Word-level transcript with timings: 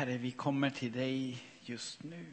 Herre, 0.00 0.18
vi 0.18 0.30
kommer 0.30 0.70
till 0.70 0.92
dig 0.92 1.42
just 1.60 2.02
nu. 2.02 2.26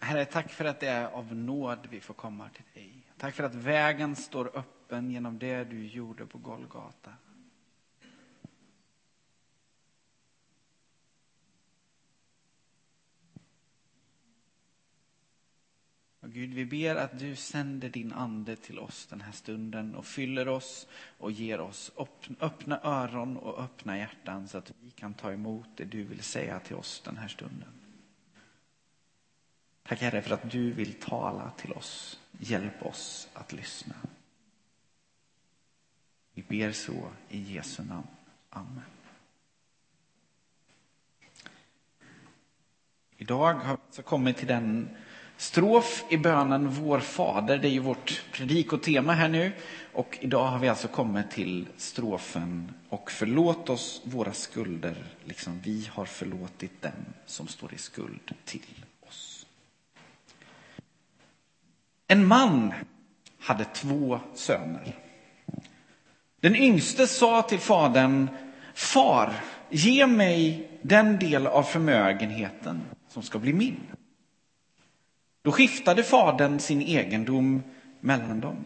Herre, 0.00 0.24
tack 0.24 0.50
för 0.50 0.64
att 0.64 0.80
det 0.80 0.88
är 0.88 1.06
av 1.06 1.34
nåd 1.34 1.88
vi 1.90 2.00
får 2.00 2.14
komma 2.14 2.48
till 2.48 2.64
dig. 2.74 3.06
Tack 3.16 3.34
för 3.34 3.44
att 3.44 3.54
vägen 3.54 4.16
står 4.16 4.58
öppen 4.58 5.10
genom 5.10 5.38
det 5.38 5.64
du 5.64 5.86
gjorde 5.86 6.26
på 6.26 6.38
Golgata. 6.38 7.10
Och 16.32 16.36
Gud, 16.36 16.54
vi 16.54 16.64
ber 16.64 16.96
att 16.96 17.18
du 17.18 17.36
sänder 17.36 17.88
din 17.88 18.12
ande 18.12 18.56
till 18.56 18.78
oss 18.78 19.06
den 19.06 19.20
här 19.20 19.32
stunden 19.32 19.94
och 19.94 20.06
fyller 20.06 20.48
oss 20.48 20.86
och 21.18 21.32
ger 21.32 21.60
oss 21.60 21.92
öppna 22.40 22.80
öron 22.82 23.36
och 23.36 23.60
öppna 23.60 23.98
hjärtan 23.98 24.48
så 24.48 24.58
att 24.58 24.72
vi 24.80 24.90
kan 24.90 25.14
ta 25.14 25.32
emot 25.32 25.66
det 25.76 25.84
du 25.84 26.04
vill 26.04 26.22
säga 26.22 26.60
till 26.60 26.76
oss 26.76 27.02
den 27.04 27.16
här 27.16 27.28
stunden. 27.28 27.68
Tack 29.82 30.00
Herre 30.00 30.22
för 30.22 30.34
att 30.34 30.50
du 30.50 30.72
vill 30.72 30.94
tala 30.94 31.50
till 31.50 31.72
oss. 31.72 32.20
Hjälp 32.38 32.86
oss 32.86 33.28
att 33.32 33.52
lyssna. 33.52 33.94
Vi 36.34 36.42
ber 36.42 36.72
så 36.72 37.10
i 37.28 37.54
Jesu 37.54 37.84
namn. 37.84 38.06
Amen. 38.50 38.82
Idag 43.16 43.54
har 43.54 43.76
vi 43.76 43.82
alltså 43.86 44.02
kommit 44.02 44.36
till 44.36 44.48
den 44.48 44.96
strof 45.42 46.04
i 46.08 46.16
bönen 46.16 46.68
Vår 46.68 47.00
Fader. 47.00 47.58
Det 47.58 47.68
är 47.68 47.72
ju 47.72 47.78
vårt 47.78 48.22
predikotema 48.32 49.12
här 49.12 49.28
nu. 49.28 49.52
Och 49.92 50.18
idag 50.20 50.46
har 50.46 50.58
vi 50.58 50.68
alltså 50.68 50.88
kommit 50.88 51.30
till 51.30 51.66
strofen 51.76 52.72
Och 52.88 53.10
förlåt 53.10 53.70
oss 53.70 54.02
våra 54.04 54.32
skulder, 54.32 55.04
liksom 55.24 55.60
vi 55.64 55.88
har 55.92 56.04
förlåtit 56.04 56.82
dem 56.82 56.92
som 57.26 57.48
står 57.48 57.74
i 57.74 57.78
skuld 57.78 58.34
till 58.44 58.84
oss. 59.08 59.46
En 62.08 62.26
man 62.26 62.72
hade 63.38 63.64
två 63.64 64.20
söner. 64.34 64.96
Den 66.40 66.56
yngste 66.56 67.06
sa 67.06 67.42
till 67.42 67.60
fadern, 67.60 68.28
Far, 68.74 69.32
ge 69.70 70.06
mig 70.06 70.68
den 70.82 71.18
del 71.18 71.46
av 71.46 71.62
förmögenheten 71.62 72.82
som 73.08 73.22
ska 73.22 73.38
bli 73.38 73.52
min. 73.52 73.80
Då 75.42 75.52
skiftade 75.52 76.02
fadern 76.02 76.58
sin 76.58 76.82
egendom 76.82 77.62
mellan 78.00 78.40
dem. 78.40 78.56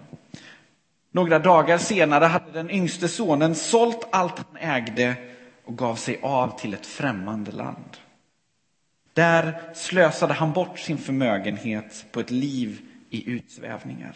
Några 1.10 1.38
dagar 1.38 1.78
senare 1.78 2.24
hade 2.24 2.52
den 2.52 2.70
yngste 2.70 3.08
sonen 3.08 3.55
sålt 3.55 4.08
allt 4.12 4.38
han 4.38 4.56
ägde 4.56 5.16
och 5.64 5.78
gav 5.78 5.97
sig 5.97 6.20
av 6.22 6.58
till 6.58 6.74
ett 6.74 6.86
främmande 6.86 7.52
land. 7.52 7.97
Där 9.12 9.74
slösade 9.74 10.32
han 10.32 10.52
bort 10.52 10.78
sin 10.78 10.98
förmögenhet 10.98 12.06
på 12.12 12.20
ett 12.20 12.30
liv 12.30 12.80
i 13.10 13.30
utsvävningar. 13.30 14.14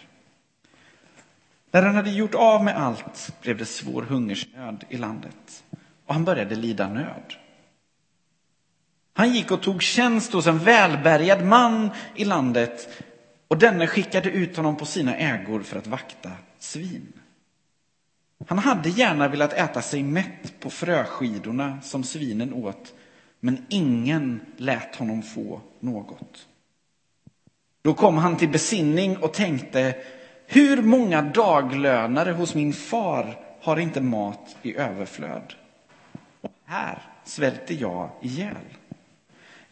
När 1.70 1.82
han 1.82 1.94
hade 1.94 2.10
gjort 2.10 2.34
av 2.34 2.64
med 2.64 2.76
allt 2.76 3.34
blev 3.42 3.56
det 3.56 3.66
svår 3.66 4.02
hungersnöd 4.02 4.84
i 4.88 4.96
landet 4.96 5.64
och 6.06 6.14
han 6.14 6.24
började 6.24 6.54
lida 6.54 6.88
nöd. 6.88 7.34
Han 9.14 9.34
gick 9.34 9.50
och 9.50 9.62
tog 9.62 9.82
tjänst 9.82 10.32
hos 10.32 10.46
en 10.46 10.58
välbärgad 10.58 11.44
man 11.44 11.90
i 12.14 12.24
landet 12.24 12.88
och 13.48 13.58
denne 13.58 13.86
skickade 13.86 14.30
ut 14.30 14.56
honom 14.56 14.76
på 14.76 14.84
sina 14.84 15.16
ägor 15.16 15.62
för 15.62 15.78
att 15.78 15.86
vakta 15.86 16.30
svin. 16.58 17.12
Han 18.46 18.58
hade 18.58 18.88
gärna 18.88 19.28
velat 19.28 19.52
äta 19.52 19.82
sig 19.82 20.02
mätt 20.02 20.60
på 20.60 20.70
fröskidorna 20.70 21.80
som 21.82 22.04
svinen 22.04 22.54
åt, 22.54 22.94
men 23.40 23.66
ingen 23.68 24.40
lät 24.56 24.96
honom 24.96 25.22
få 25.22 25.60
något. 25.80 26.46
Då 27.82 27.94
kom 27.94 28.18
han 28.18 28.36
till 28.36 28.48
besinning 28.48 29.16
och 29.16 29.34
tänkte, 29.34 29.96
hur 30.46 30.82
många 30.82 31.22
daglönare 31.22 32.32
hos 32.32 32.54
min 32.54 32.72
far 32.72 33.38
har 33.62 33.76
inte 33.76 34.00
mat 34.00 34.56
i 34.62 34.76
överflöd? 34.76 35.54
Och 36.40 36.52
här 36.64 37.02
svälter 37.24 37.76
jag 37.80 38.10
ihjäl. 38.22 38.56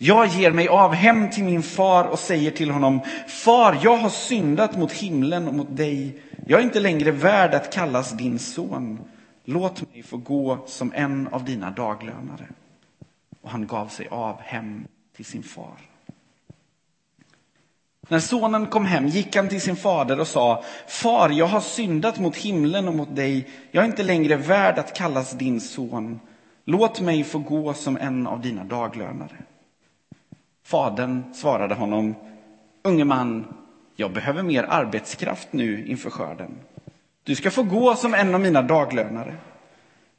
Jag 0.00 0.26
ger 0.26 0.50
mig 0.50 0.68
av 0.68 0.94
hem 0.94 1.30
till 1.30 1.44
min 1.44 1.62
far 1.62 2.04
och 2.04 2.18
säger 2.18 2.50
till 2.50 2.70
honom, 2.70 3.00
Far, 3.28 3.78
jag 3.82 3.96
har 3.96 4.10
syndat 4.10 4.76
mot 4.76 4.92
himlen 4.92 5.48
och 5.48 5.54
mot 5.54 5.76
dig. 5.76 6.22
Jag 6.46 6.60
är 6.60 6.64
inte 6.64 6.80
längre 6.80 7.10
värd 7.10 7.54
att 7.54 7.72
kallas 7.72 8.12
din 8.12 8.38
son. 8.38 9.00
Låt 9.44 9.92
mig 9.92 10.02
få 10.02 10.16
gå 10.16 10.58
som 10.66 10.92
en 10.94 11.28
av 11.28 11.44
dina 11.44 11.70
daglönare. 11.70 12.46
Och 13.42 13.50
han 13.50 13.66
gav 13.66 13.86
sig 13.86 14.08
av 14.10 14.40
hem 14.40 14.84
till 15.16 15.24
sin 15.24 15.42
far. 15.42 15.78
När 18.08 18.20
sonen 18.20 18.66
kom 18.66 18.84
hem 18.84 19.06
gick 19.06 19.36
han 19.36 19.48
till 19.48 19.60
sin 19.60 19.76
fader 19.76 20.20
och 20.20 20.28
sa, 20.28 20.64
Far, 20.86 21.30
jag 21.30 21.46
har 21.46 21.60
syndat 21.60 22.18
mot 22.18 22.36
himlen 22.36 22.88
och 22.88 22.94
mot 22.94 23.16
dig. 23.16 23.48
Jag 23.70 23.84
är 23.84 23.88
inte 23.88 24.02
längre 24.02 24.36
värd 24.36 24.78
att 24.78 24.96
kallas 24.96 25.32
din 25.32 25.60
son. 25.60 26.20
Låt 26.64 27.00
mig 27.00 27.24
få 27.24 27.38
gå 27.38 27.74
som 27.74 27.96
en 27.96 28.26
av 28.26 28.40
dina 28.40 28.64
daglönare. 28.64 29.36
Fadern 30.68 31.34
svarade 31.34 31.74
honom, 31.74 32.14
unge 32.82 33.04
man, 33.04 33.54
jag 33.96 34.12
behöver 34.12 34.42
mer 34.42 34.64
arbetskraft 34.68 35.48
nu 35.50 35.86
inför 35.86 36.10
skörden. 36.10 36.58
Du 37.22 37.34
ska 37.34 37.50
få 37.50 37.62
gå 37.62 37.94
som 37.94 38.14
en 38.14 38.34
av 38.34 38.40
mina 38.40 38.62
daglönare. 38.62 39.36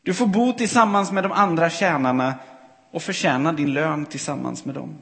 Du 0.04 0.14
får 0.14 0.28
bo 0.28 0.54
tillsammans 0.54 1.12
med 1.12 1.24
de 1.24 1.32
andra 1.32 1.70
tjänarna 1.70 2.36
och 2.92 3.02
förtjäna 3.02 3.54
din 3.54 3.74
lön 3.74 4.06
tillsammans 4.06 4.66
med 4.66 4.76
dem. 4.76 4.98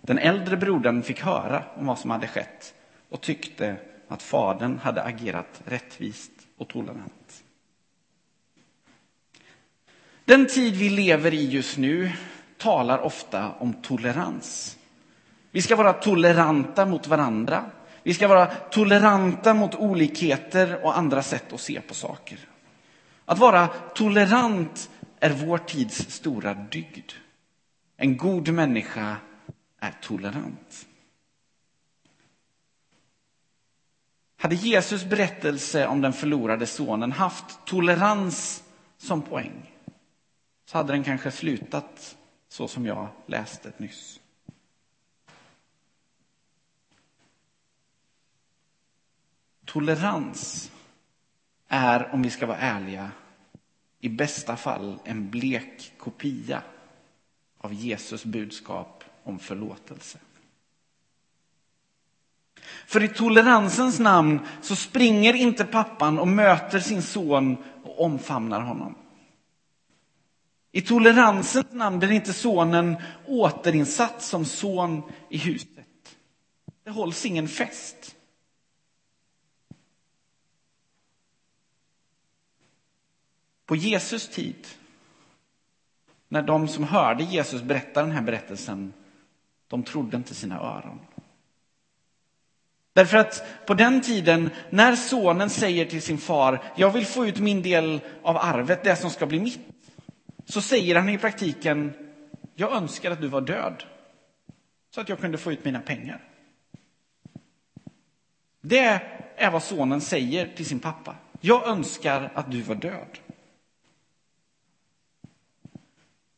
Den 0.00 0.18
äldre 0.18 0.56
brodern 0.56 1.02
fick 1.02 1.22
höra 1.22 1.64
om 1.76 1.86
vad 1.86 1.98
som 1.98 2.10
hade 2.10 2.26
skett 2.26 2.74
och 3.08 3.20
tyckte 3.20 3.76
att 4.08 4.22
fadern 4.22 4.78
hade 4.78 5.02
agerat 5.02 5.62
rättvist 5.64 6.32
och 6.58 6.68
tolerant. 6.68 7.44
Den 10.24 10.46
tid 10.46 10.74
vi 10.76 10.90
lever 10.90 11.34
i 11.34 11.48
just 11.48 11.78
nu 11.78 12.12
talar 12.62 12.98
ofta 12.98 13.52
om 13.58 13.72
tolerans. 13.72 14.78
Vi 15.50 15.62
ska 15.62 15.76
vara 15.76 15.92
toleranta 15.92 16.86
mot 16.86 17.06
varandra. 17.06 17.64
Vi 18.02 18.14
ska 18.14 18.28
vara 18.28 18.46
toleranta 18.46 19.54
mot 19.54 19.74
olikheter 19.74 20.84
och 20.84 20.98
andra 20.98 21.22
sätt 21.22 21.52
att 21.52 21.60
se 21.60 21.80
på 21.80 21.94
saker. 21.94 22.38
Att 23.24 23.38
vara 23.38 23.66
tolerant 23.94 24.90
är 25.20 25.30
vår 25.30 25.58
tids 25.58 26.10
stora 26.10 26.54
dygd. 26.54 27.12
En 27.96 28.16
god 28.16 28.48
människa 28.48 29.16
är 29.80 29.94
tolerant. 30.02 30.86
Hade 34.38 34.54
Jesus 34.54 35.04
berättelse 35.04 35.86
om 35.86 36.00
den 36.00 36.12
förlorade 36.12 36.66
sonen 36.66 37.12
haft 37.12 37.64
tolerans 37.64 38.62
som 38.98 39.22
poäng 39.22 39.70
så 40.64 40.78
hade 40.78 40.92
den 40.92 41.04
kanske 41.04 41.30
slutat 41.30 42.16
så 42.52 42.68
som 42.68 42.86
jag 42.86 43.08
läste 43.26 43.72
nyss. 43.76 44.20
Tolerans 49.64 50.70
är, 51.68 52.14
om 52.14 52.22
vi 52.22 52.30
ska 52.30 52.46
vara 52.46 52.58
ärliga, 52.58 53.10
i 54.00 54.08
bästa 54.08 54.56
fall 54.56 54.98
en 55.04 55.30
blek 55.30 55.92
kopia 55.98 56.62
av 57.58 57.72
Jesus 57.72 58.24
budskap 58.24 59.04
om 59.22 59.38
förlåtelse. 59.38 60.18
För 62.86 63.02
i 63.02 63.08
toleransens 63.08 63.98
namn 63.98 64.40
så 64.62 64.76
springer 64.76 65.34
inte 65.34 65.64
pappan 65.64 66.18
och 66.18 66.28
möter 66.28 66.80
sin 66.80 67.02
son 67.02 67.56
och 67.84 68.04
omfamnar 68.04 68.60
honom. 68.60 69.01
I 70.72 70.80
toleransens 70.80 71.72
namn 71.72 71.98
blir 71.98 72.10
inte 72.10 72.32
sonen 72.32 72.96
återinsatt 73.26 74.22
som 74.22 74.44
son 74.44 75.02
i 75.30 75.38
huset. 75.38 75.68
Det 76.84 76.90
hålls 76.90 77.26
ingen 77.26 77.48
fest. 77.48 78.16
På 83.66 83.76
Jesus 83.76 84.28
tid, 84.28 84.66
när 86.28 86.42
de 86.42 86.68
som 86.68 86.84
hörde 86.84 87.24
Jesus 87.24 87.62
berätta 87.62 88.02
den 88.02 88.10
här 88.10 88.22
berättelsen, 88.22 88.92
de 89.68 89.82
trodde 89.82 90.16
inte 90.16 90.34
sina 90.34 90.60
öron. 90.60 91.00
Därför 92.92 93.16
att 93.16 93.66
på 93.66 93.74
den 93.74 94.00
tiden, 94.00 94.50
när 94.70 94.96
sonen 94.96 95.50
säger 95.50 95.86
till 95.86 96.02
sin 96.02 96.18
far, 96.18 96.62
jag 96.76 96.90
vill 96.90 97.06
få 97.06 97.26
ut 97.26 97.38
min 97.38 97.62
del 97.62 98.00
av 98.22 98.36
arvet, 98.36 98.84
det 98.84 98.96
som 98.96 99.10
ska 99.10 99.26
bli 99.26 99.40
mitt 99.40 99.60
så 100.52 100.60
säger 100.60 100.96
han 100.96 101.08
i 101.08 101.18
praktiken, 101.18 101.92
jag 102.54 102.72
önskar 102.72 103.10
att 103.10 103.20
du 103.20 103.28
var 103.28 103.40
död 103.40 103.84
så 104.90 105.00
att 105.00 105.08
jag 105.08 105.18
kunde 105.18 105.38
få 105.38 105.52
ut 105.52 105.64
mina 105.64 105.80
pengar. 105.80 106.28
Det 108.60 109.00
är 109.36 109.50
vad 109.50 109.62
sonen 109.62 110.00
säger 110.00 110.56
till 110.56 110.66
sin 110.66 110.80
pappa. 110.80 111.16
Jag 111.40 111.66
önskar 111.66 112.32
att 112.34 112.50
du 112.50 112.62
var 112.62 112.74
död. 112.74 113.18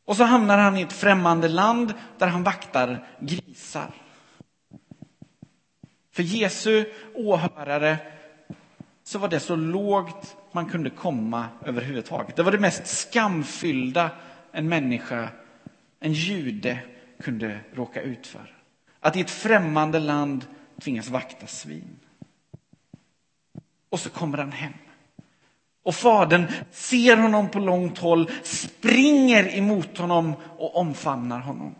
Och 0.05 0.17
så 0.17 0.23
hamnar 0.23 0.57
han 0.57 0.77
i 0.77 0.81
ett 0.81 0.93
främmande 0.93 1.47
land 1.47 1.93
där 2.17 2.27
han 2.27 2.43
vaktar 2.43 3.07
grisar. 3.19 3.91
För 6.11 6.23
Jesu 6.23 6.85
åhörare 7.13 7.97
så 9.03 9.19
var 9.19 9.27
det 9.27 9.39
så 9.39 9.55
lågt 9.55 10.37
man 10.55 10.65
kunde 10.65 10.89
komma 10.89 11.47
överhuvudtaget. 11.65 12.35
Det 12.35 12.43
var 12.43 12.51
det 12.51 12.59
mest 12.59 12.87
skamfyllda 12.87 14.11
en 14.51 14.69
människa, 14.69 15.29
en 15.99 16.13
jude, 16.13 16.79
kunde 17.23 17.59
råka 17.73 18.01
ut 18.01 18.27
för. 18.27 18.55
Att 18.99 19.15
i 19.15 19.21
ett 19.21 19.29
främmande 19.29 19.99
land 19.99 20.45
tvingas 20.81 21.09
vakta 21.09 21.47
svin. 21.47 21.99
Och 23.89 23.99
så 23.99 24.09
kommer 24.09 24.37
han 24.37 24.51
hem. 24.51 24.73
Och 25.83 25.95
fadern 25.95 26.45
ser 26.71 27.17
honom 27.17 27.49
på 27.49 27.59
långt 27.59 27.97
håll, 27.97 28.31
springer 28.43 29.57
emot 29.57 29.97
honom 29.97 30.33
och 30.57 30.77
omfamnar 30.77 31.39
honom. 31.39 31.75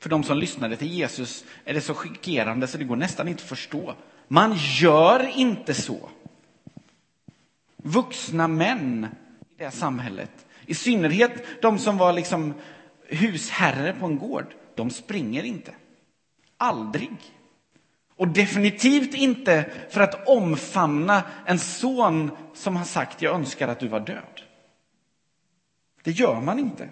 För 0.00 0.10
de 0.10 0.24
som 0.24 0.38
lyssnade 0.38 0.76
till 0.76 0.92
Jesus 0.92 1.44
är 1.64 1.74
det 1.74 1.80
så 1.80 1.94
chockerande 1.94 2.66
så 2.66 2.78
det 2.78 2.84
går 2.84 2.96
nästan 2.96 3.28
inte 3.28 3.42
att 3.42 3.48
förstå. 3.48 3.94
Man 4.28 4.54
gör 4.56 5.38
inte 5.38 5.74
så. 5.74 6.08
Vuxna 7.76 8.48
män 8.48 9.08
i 9.58 9.62
det 9.62 9.70
samhället, 9.70 10.46
i 10.66 10.74
synnerhet 10.74 11.62
de 11.62 11.78
som 11.78 11.98
var 11.98 12.12
liksom 12.12 12.54
husherre 13.08 13.92
på 14.00 14.06
en 14.06 14.18
gård, 14.18 14.54
de 14.74 14.90
springer 14.90 15.42
inte. 15.42 15.74
Aldrig. 16.56 17.16
Och 18.16 18.28
definitivt 18.28 19.14
inte 19.14 19.70
för 19.90 20.00
att 20.00 20.28
omfamna 20.28 21.22
en 21.46 21.58
son 21.58 22.30
som 22.54 22.76
har 22.76 22.84
sagt 22.84 23.22
jag 23.22 23.34
önskar 23.34 23.68
att 23.68 23.80
du 23.80 23.88
var 23.88 24.00
död. 24.00 24.42
Det 26.02 26.10
gör 26.10 26.40
man 26.40 26.58
inte. 26.58 26.88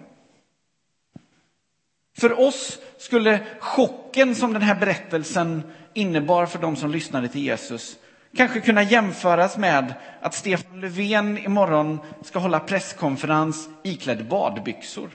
För 2.17 2.39
oss 2.39 2.79
skulle 2.97 3.39
chocken 3.59 4.35
som 4.35 4.53
den 4.53 4.61
här 4.61 4.75
berättelsen 4.75 5.63
innebar 5.93 6.45
för 6.45 6.59
de 6.59 6.75
som 6.75 6.91
lyssnade 6.91 7.27
till 7.27 7.41
Jesus 7.41 7.97
kanske 8.35 8.61
kunna 8.61 8.83
jämföras 8.83 9.57
med 9.57 9.93
att 10.21 10.33
Stefan 10.33 10.81
Löfven 10.81 11.37
imorgon 11.37 11.99
ska 12.21 12.39
hålla 12.39 12.59
presskonferens 12.59 13.69
iklädd 13.83 14.27
badbyxor. 14.27 15.09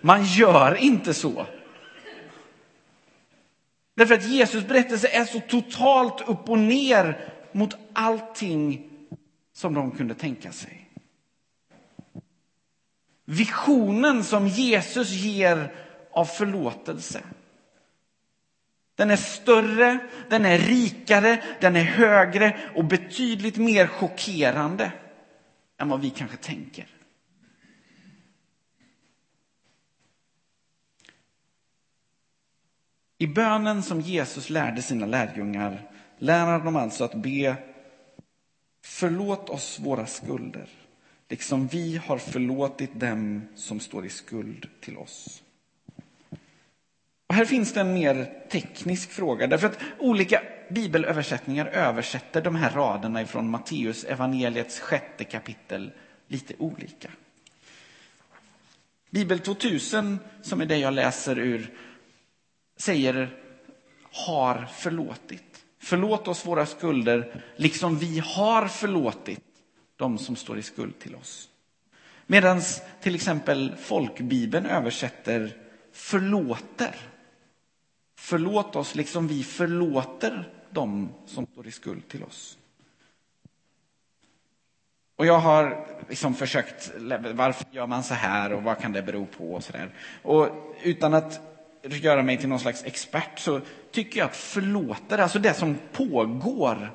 Man 0.00 0.24
gör 0.24 0.74
inte 0.74 1.14
så. 1.14 1.46
Därför 3.96 4.14
att 4.14 4.28
Jesus 4.28 4.66
berättelse 4.66 5.08
är 5.08 5.24
så 5.24 5.40
totalt 5.40 6.28
upp 6.28 6.48
och 6.48 6.58
ner 6.58 7.32
mot 7.52 7.76
allting 7.92 8.90
som 9.52 9.74
de 9.74 9.90
kunde 9.90 10.14
tänka 10.14 10.52
sig. 10.52 10.83
Visionen 13.24 14.24
som 14.24 14.48
Jesus 14.48 15.10
ger 15.10 15.74
av 16.10 16.24
förlåtelse. 16.24 17.20
Den 18.94 19.10
är 19.10 19.16
större, 19.16 19.98
den 20.30 20.44
är 20.44 20.58
rikare, 20.58 21.42
den 21.60 21.76
är 21.76 21.84
högre 21.84 22.70
och 22.74 22.84
betydligt 22.84 23.56
mer 23.56 23.86
chockerande 23.86 24.92
än 25.78 25.88
vad 25.88 26.00
vi 26.00 26.10
kanske 26.10 26.36
tänker. 26.36 26.86
I 33.18 33.26
bönen 33.26 33.82
som 33.82 34.00
Jesus 34.00 34.50
lärde 34.50 34.82
sina 34.82 35.06
lärjungar 35.06 35.90
lär 36.18 36.46
han 36.46 36.64
dem 36.64 36.76
alltså 36.76 37.04
att 37.04 37.14
be 37.14 37.56
Förlåt 38.84 39.50
oss 39.50 39.78
våra 39.80 40.06
skulder, 40.06 40.68
liksom 41.28 41.66
vi 41.66 41.96
har 41.96 42.18
förlåtit 42.18 43.00
dem 43.00 43.48
som 43.54 43.80
står 43.80 44.06
i 44.06 44.10
skuld 44.10 44.68
till 44.80 44.96
oss. 44.96 45.42
Och 47.26 47.34
här 47.34 47.44
finns 47.44 47.72
det 47.72 47.80
en 47.80 47.94
mer 47.94 48.32
teknisk 48.50 49.10
fråga, 49.10 49.46
därför 49.46 49.66
att 49.66 49.78
olika 49.98 50.42
bibelöversättningar 50.70 51.66
översätter 51.66 52.42
de 52.42 52.54
här 52.54 52.70
raderna 52.70 53.22
ifrån 53.22 53.50
Matteus 53.50 54.04
evangeliets 54.04 54.80
sjätte 54.80 55.24
kapitel 55.24 55.92
lite 56.28 56.54
olika. 56.58 57.10
Bibel 59.10 59.38
2000, 59.38 60.18
som 60.42 60.60
är 60.60 60.66
det 60.66 60.76
jag 60.76 60.94
läser 60.94 61.38
ur, 61.38 61.70
säger 62.76 63.36
har 64.12 64.66
förlåtit. 64.66 65.64
Förlåt 65.78 66.28
oss 66.28 66.46
våra 66.46 66.66
skulder, 66.66 67.42
liksom 67.56 67.98
vi 67.98 68.18
har 68.18 68.68
förlåtit 68.68 69.43
de 69.96 70.18
som 70.18 70.36
står 70.36 70.58
i 70.58 70.62
skuld 70.62 70.98
till 70.98 71.14
oss. 71.14 71.48
Medan 72.26 72.60
till 73.00 73.14
exempel 73.14 73.76
folkbibeln 73.76 74.66
översätter 74.66 75.56
förlåter. 75.92 76.96
Förlåt 78.18 78.76
oss 78.76 78.94
liksom 78.94 79.28
vi 79.28 79.44
förlåter 79.44 80.52
dem 80.70 81.08
som 81.26 81.46
står 81.46 81.66
i 81.66 81.70
skuld 81.70 82.08
till 82.08 82.24
oss. 82.24 82.58
Och 85.16 85.26
jag 85.26 85.38
har 85.38 85.86
liksom 86.08 86.34
försökt, 86.34 86.92
varför 87.34 87.66
gör 87.70 87.86
man 87.86 88.02
så 88.02 88.14
här 88.14 88.52
och 88.52 88.62
vad 88.62 88.78
kan 88.78 88.92
det 88.92 89.02
bero 89.02 89.26
på 89.26 89.54
och 89.54 89.64
så 89.64 89.72
där. 89.72 89.90
Och 90.22 90.48
utan 90.82 91.14
att 91.14 91.40
göra 91.82 92.22
mig 92.22 92.38
till 92.38 92.48
någon 92.48 92.60
slags 92.60 92.84
expert 92.84 93.38
så 93.38 93.60
tycker 93.90 94.18
jag 94.18 94.26
att 94.26 94.36
förlåter, 94.36 95.18
alltså 95.18 95.38
det 95.38 95.54
som 95.54 95.78
pågår, 95.92 96.92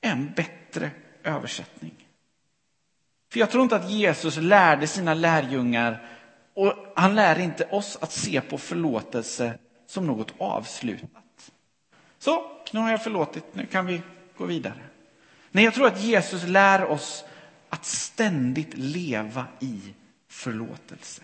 är 0.00 0.10
en 0.10 0.32
bättre 0.36 0.90
översättning. 1.22 2.05
För 3.32 3.40
jag 3.40 3.50
tror 3.50 3.62
inte 3.62 3.76
att 3.76 3.90
Jesus 3.90 4.36
lärde 4.36 4.86
sina 4.86 5.14
lärjungar, 5.14 6.08
och 6.54 6.74
han 6.96 7.14
lär 7.14 7.38
inte 7.38 7.64
oss 7.64 7.98
att 8.00 8.12
se 8.12 8.40
på 8.40 8.58
förlåtelse 8.58 9.58
som 9.86 10.06
något 10.06 10.34
avslutat. 10.38 11.52
Så, 12.18 12.50
nu 12.72 12.80
har 12.80 12.90
jag 12.90 13.04
förlåtit, 13.04 13.44
nu 13.52 13.66
kan 13.66 13.86
vi 13.86 14.02
gå 14.36 14.44
vidare. 14.44 14.82
Nej, 15.50 15.64
jag 15.64 15.74
tror 15.74 15.86
att 15.86 16.02
Jesus 16.02 16.44
lär 16.44 16.84
oss 16.84 17.24
att 17.68 17.84
ständigt 17.84 18.76
leva 18.76 19.46
i 19.60 19.80
förlåtelse. 20.28 21.22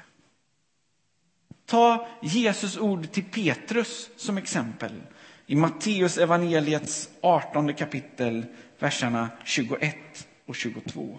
Ta 1.66 2.08
Jesus 2.22 2.78
ord 2.78 3.12
till 3.12 3.24
Petrus 3.24 4.10
som 4.16 4.38
exempel 4.38 4.92
i 5.46 5.54
Matteus 5.54 6.18
evangeliets 6.18 7.08
18 7.20 7.74
kapitel, 7.74 8.46
verserna 8.78 9.28
21 9.44 9.96
och 10.46 10.56
22. 10.56 11.18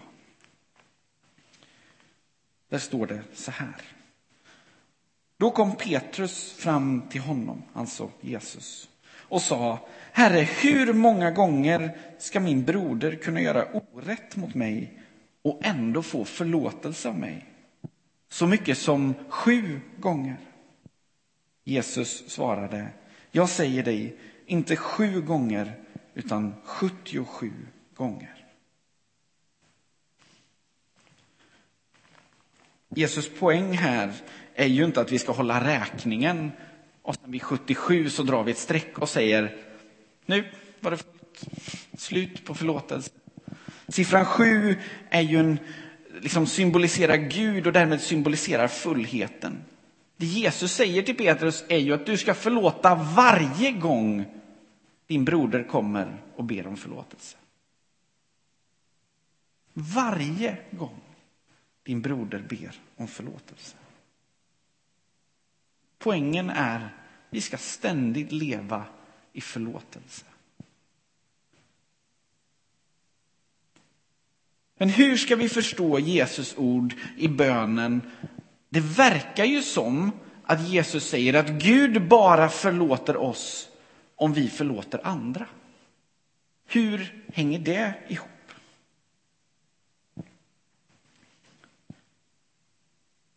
Där 2.73 2.79
står 2.79 3.07
det 3.07 3.21
så 3.33 3.51
här. 3.51 3.81
Då 5.37 5.51
kom 5.51 5.75
Petrus 5.75 6.51
fram 6.53 7.01
till 7.09 7.21
honom, 7.21 7.63
alltså 7.73 8.11
Jesus, 8.21 8.89
och 9.13 9.41
sa 9.41 9.87
Herre, 10.11 10.39
hur 10.39 10.93
många 10.93 11.31
gånger 11.31 11.97
ska 12.19 12.39
min 12.39 12.63
broder 12.63 13.15
kunna 13.15 13.41
göra 13.41 13.65
orätt 13.73 14.35
mot 14.35 14.55
mig 14.55 14.99
och 15.41 15.59
ändå 15.63 16.03
få 16.03 16.25
förlåtelse 16.25 17.09
av 17.09 17.19
mig? 17.19 17.45
Så 18.29 18.47
mycket 18.47 18.77
som 18.77 19.13
sju 19.29 19.79
gånger. 19.99 20.37
Jesus 21.63 22.29
svarade, 22.29 22.87
jag 23.31 23.49
säger 23.49 23.83
dig, 23.83 24.17
inte 24.45 24.75
sju 24.75 25.21
gånger, 25.21 25.73
utan 26.13 26.53
77 26.63 27.51
gånger. 27.95 28.42
Jesus 32.95 33.29
poäng 33.39 33.73
här 33.73 34.11
är 34.55 34.67
ju 34.67 34.85
inte 34.85 35.01
att 35.01 35.11
vi 35.11 35.19
ska 35.19 35.31
hålla 35.31 35.67
räkningen 35.67 36.51
och 37.01 37.15
sen 37.15 37.31
vid 37.31 37.41
77 37.41 38.09
så 38.09 38.23
drar 38.23 38.43
vi 38.43 38.51
ett 38.51 38.57
streck 38.57 38.99
och 38.99 39.09
säger 39.09 39.55
nu 40.25 40.51
var 40.79 40.91
det 40.91 40.97
fullt. 40.97 41.43
slut 41.97 42.45
på 42.45 42.55
förlåtelse. 42.55 43.11
Siffran 43.87 44.25
7 44.25 44.75
är 45.09 45.21
ju 45.21 45.39
en 45.39 45.59
liksom 46.21 46.47
symboliserar 46.47 47.17
Gud 47.17 47.67
och 47.67 47.73
därmed 47.73 48.01
symboliserar 48.01 48.67
fullheten. 48.67 49.63
Det 50.17 50.25
Jesus 50.25 50.73
säger 50.73 51.01
till 51.01 51.17
Petrus 51.17 51.63
är 51.67 51.77
ju 51.77 51.93
att 51.93 52.05
du 52.05 52.17
ska 52.17 52.33
förlåta 52.33 52.95
varje 52.95 53.71
gång 53.71 54.25
din 55.07 55.25
broder 55.25 55.63
kommer 55.63 56.21
och 56.35 56.43
ber 56.43 56.67
om 56.67 56.77
förlåtelse. 56.77 57.37
Varje 59.73 60.57
gång 60.71 61.01
din 61.83 62.01
broder 62.01 62.39
ber 62.49 62.79
om 62.95 63.07
förlåtelse. 63.07 63.77
Poängen 65.97 66.49
är 66.49 66.79
att 66.85 66.91
vi 67.29 67.41
ska 67.41 67.57
ständigt 67.57 68.31
leva 68.31 68.85
i 69.33 69.41
förlåtelse. 69.41 70.25
Men 74.77 74.89
hur 74.89 75.17
ska 75.17 75.35
vi 75.35 75.49
förstå 75.49 75.99
Jesus 75.99 76.57
ord 76.57 76.95
i 77.17 77.27
bönen? 77.27 78.01
Det 78.69 78.79
verkar 78.79 79.45
ju 79.45 79.61
som 79.61 80.11
att 80.43 80.67
Jesus 80.67 81.09
säger 81.09 81.33
att 81.33 81.49
Gud 81.49 82.07
bara 82.07 82.49
förlåter 82.49 83.17
oss 83.17 83.69
om 84.15 84.33
vi 84.33 84.49
förlåter 84.49 85.07
andra. 85.07 85.47
Hur 86.65 87.23
hänger 87.33 87.59
det 87.59 87.93
ihop? 88.07 88.32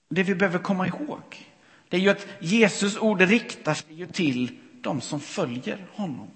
Det 0.08 0.22
vi 0.22 0.34
behöver 0.34 0.58
komma 0.58 0.86
ihåg, 0.86 1.46
det 1.88 1.96
är 1.96 2.00
ju 2.00 2.10
att 2.10 2.26
Jesus 2.40 2.96
ord 2.96 3.20
riktar 3.20 3.74
sig 3.74 3.94
ju 3.94 4.06
till 4.06 4.58
de 4.80 5.00
som 5.00 5.20
följer 5.20 5.86
honom. 5.92 6.30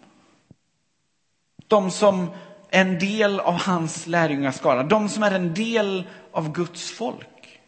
De 1.66 1.90
som 1.90 2.30
är 2.70 2.80
en 2.80 2.98
del 2.98 3.40
av 3.40 3.54
hans 3.54 4.06
lärjungaskara, 4.06 4.82
de 4.82 5.08
som 5.08 5.22
är 5.22 5.30
en 5.30 5.54
del 5.54 6.04
av 6.32 6.52
Guds 6.52 6.90
folk. 6.90 7.60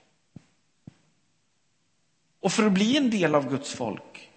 Och 2.40 2.52
för 2.52 2.66
att 2.66 2.72
bli 2.72 2.96
en 2.96 3.10
del 3.10 3.34
av 3.34 3.50
Guds 3.50 3.74
folk 3.74 4.30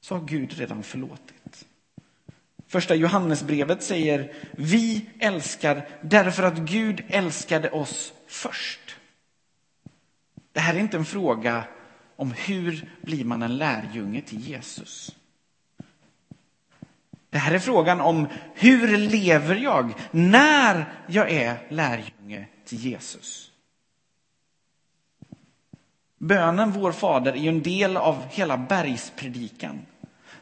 så 0.00 0.14
har 0.14 0.24
Gud 0.24 0.52
redan 0.52 0.82
förlåtit. 0.82 1.66
Första 2.68 2.94
Johannesbrevet 2.94 3.82
säger 3.82 4.32
vi 4.52 5.06
älskar 5.18 5.88
därför 6.02 6.42
att 6.42 6.58
Gud 6.58 7.04
älskade 7.08 7.70
oss 7.70 8.12
först. 8.26 8.85
Det 10.56 10.60
här 10.60 10.74
är 10.74 10.78
inte 10.78 10.96
en 10.96 11.04
fråga 11.04 11.64
om 12.16 12.32
hur 12.32 12.90
blir 13.02 13.24
man 13.24 13.42
en 13.42 13.56
lärjunge 13.56 14.20
till 14.20 14.40
Jesus. 14.40 15.16
Det 17.30 17.38
här 17.38 17.54
är 17.54 17.58
frågan 17.58 18.00
om 18.00 18.26
hur 18.54 18.96
lever 18.96 19.54
jag 19.54 19.94
när 20.10 20.92
jag 21.06 21.30
är 21.30 21.66
lärjunge 21.68 22.46
till 22.64 22.78
Jesus. 22.78 23.50
Bönen 26.18 26.72
Vår 26.72 26.92
Fader 26.92 27.32
är 27.32 27.36
ju 27.36 27.48
en 27.48 27.62
del 27.62 27.96
av 27.96 28.22
hela 28.30 28.56
bergspredikan. 28.56 29.86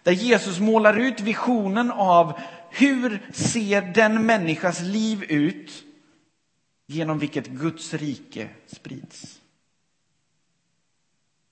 Där 0.02 0.12
Jesus 0.12 0.58
målar 0.60 0.96
ut 0.96 1.20
visionen 1.20 1.90
av 1.90 2.40
hur 2.70 3.32
ser 3.32 3.82
den 3.82 4.26
människas 4.26 4.80
liv 4.80 5.24
ut 5.28 5.84
genom 6.86 7.18
vilket 7.18 7.46
Guds 7.46 7.94
rike 7.94 8.48
sprids. 8.66 9.40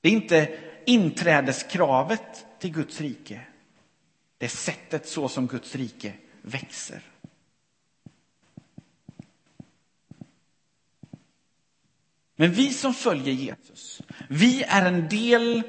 Det 0.02 0.08
är 0.08 0.12
inte 0.12 0.58
inträdeskravet 0.86 2.46
till 2.58 2.72
Guds 2.72 3.00
rike. 3.00 3.40
Det 4.38 4.44
är 4.44 4.50
sättet 4.50 5.08
så 5.08 5.28
som 5.28 5.46
Guds 5.46 5.74
rike 5.74 6.14
växer. 6.42 7.02
Men 12.36 12.52
vi 12.52 12.72
som 12.72 12.94
följer 12.94 13.34
Jesus, 13.34 14.02
vi 14.28 14.62
är 14.62 14.86
en 14.86 15.08
del 15.08 15.62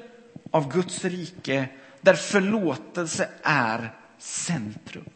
av 0.52 0.72
Guds 0.72 1.06
rike 1.06 1.70
där 2.02 2.14
förlåtelse 2.14 3.30
är 3.44 3.96
centrum. 4.18 5.10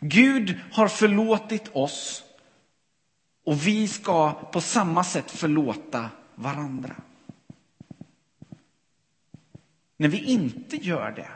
Gud 0.00 0.60
har 0.72 0.88
förlåtit 0.88 1.70
oss 1.72 2.24
och 3.44 3.66
vi 3.66 3.88
ska 3.88 4.32
på 4.32 4.60
samma 4.60 5.04
sätt 5.04 5.30
förlåta 5.30 6.10
varandra. 6.34 6.96
När 9.96 10.08
vi 10.08 10.24
inte 10.24 10.76
gör 10.76 11.10
det 11.10 11.28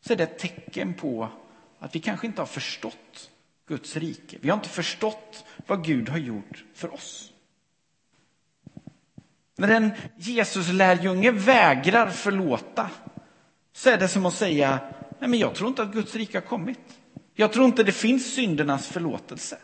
så 0.00 0.12
är 0.12 0.16
det 0.16 0.22
ett 0.24 0.38
tecken 0.38 0.94
på 0.94 1.28
att 1.78 1.94
vi 1.94 2.00
kanske 2.00 2.26
inte 2.26 2.40
har 2.40 2.46
förstått 2.46 3.30
Guds 3.66 3.96
rike. 3.96 4.38
Vi 4.40 4.48
har 4.48 4.56
inte 4.56 4.68
förstått 4.68 5.44
vad 5.66 5.84
Gud 5.84 6.08
har 6.08 6.18
gjort 6.18 6.64
för 6.74 6.94
oss. 6.94 7.32
När 9.56 9.68
en 9.68 9.92
Jesuslärjunge 10.16 11.30
vägrar 11.30 12.10
förlåta 12.10 12.90
så 13.72 13.90
är 13.90 13.98
det 13.98 14.08
som 14.08 14.26
att 14.26 14.34
säga, 14.34 14.80
nej 15.18 15.30
men 15.30 15.38
jag 15.38 15.54
tror 15.54 15.68
inte 15.68 15.82
att 15.82 15.92
Guds 15.92 16.14
rike 16.14 16.36
har 16.38 16.46
kommit. 16.46 16.98
Jag 17.34 17.52
tror 17.52 17.66
inte 17.66 17.82
det 17.82 17.92
finns 17.92 18.34
syndernas 18.34 18.88
förlåtelse. 18.88 19.58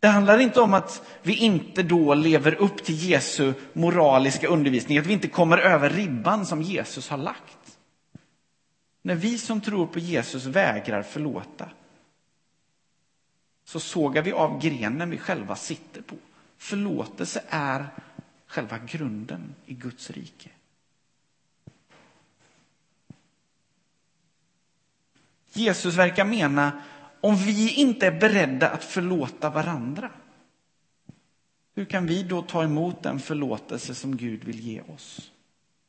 Det 0.00 0.08
handlar 0.08 0.38
inte 0.38 0.60
om 0.60 0.74
att 0.74 1.02
vi 1.22 1.36
inte 1.36 1.82
då 1.82 2.14
lever 2.14 2.54
upp 2.54 2.84
till 2.84 3.08
Jesu 3.10 3.54
moraliska 3.72 4.48
undervisning, 4.48 4.98
att 4.98 5.06
vi 5.06 5.12
inte 5.12 5.28
kommer 5.28 5.58
över 5.58 5.90
ribban 5.90 6.46
som 6.46 6.62
Jesus 6.62 7.08
har 7.08 7.18
lagt. 7.18 7.78
När 9.02 9.14
vi 9.14 9.38
som 9.38 9.60
tror 9.60 9.86
på 9.86 9.98
Jesus 9.98 10.44
vägrar 10.44 11.02
förlåta 11.02 11.68
så 13.64 13.80
sågar 13.80 14.22
vi 14.22 14.32
av 14.32 14.60
grenen 14.62 15.10
vi 15.10 15.18
själva 15.18 15.56
sitter 15.56 16.02
på. 16.02 16.16
Förlåtelse 16.58 17.42
är 17.48 17.88
själva 18.46 18.78
grunden 18.78 19.54
i 19.66 19.74
Guds 19.74 20.10
rike. 20.10 20.50
Jesus 25.52 25.94
verkar 25.94 26.24
mena 26.24 26.82
om 27.20 27.36
vi 27.36 27.74
inte 27.74 28.06
är 28.06 28.20
beredda 28.20 28.68
att 28.68 28.84
förlåta 28.84 29.50
varandra, 29.50 30.10
hur 31.74 31.84
kan 31.84 32.06
vi 32.06 32.22
då 32.22 32.42
ta 32.42 32.64
emot 32.64 33.02
den 33.02 33.20
förlåtelse 33.20 33.94
som 33.94 34.16
Gud 34.16 34.44
vill 34.44 34.60
ge 34.60 34.80
oss 34.80 35.32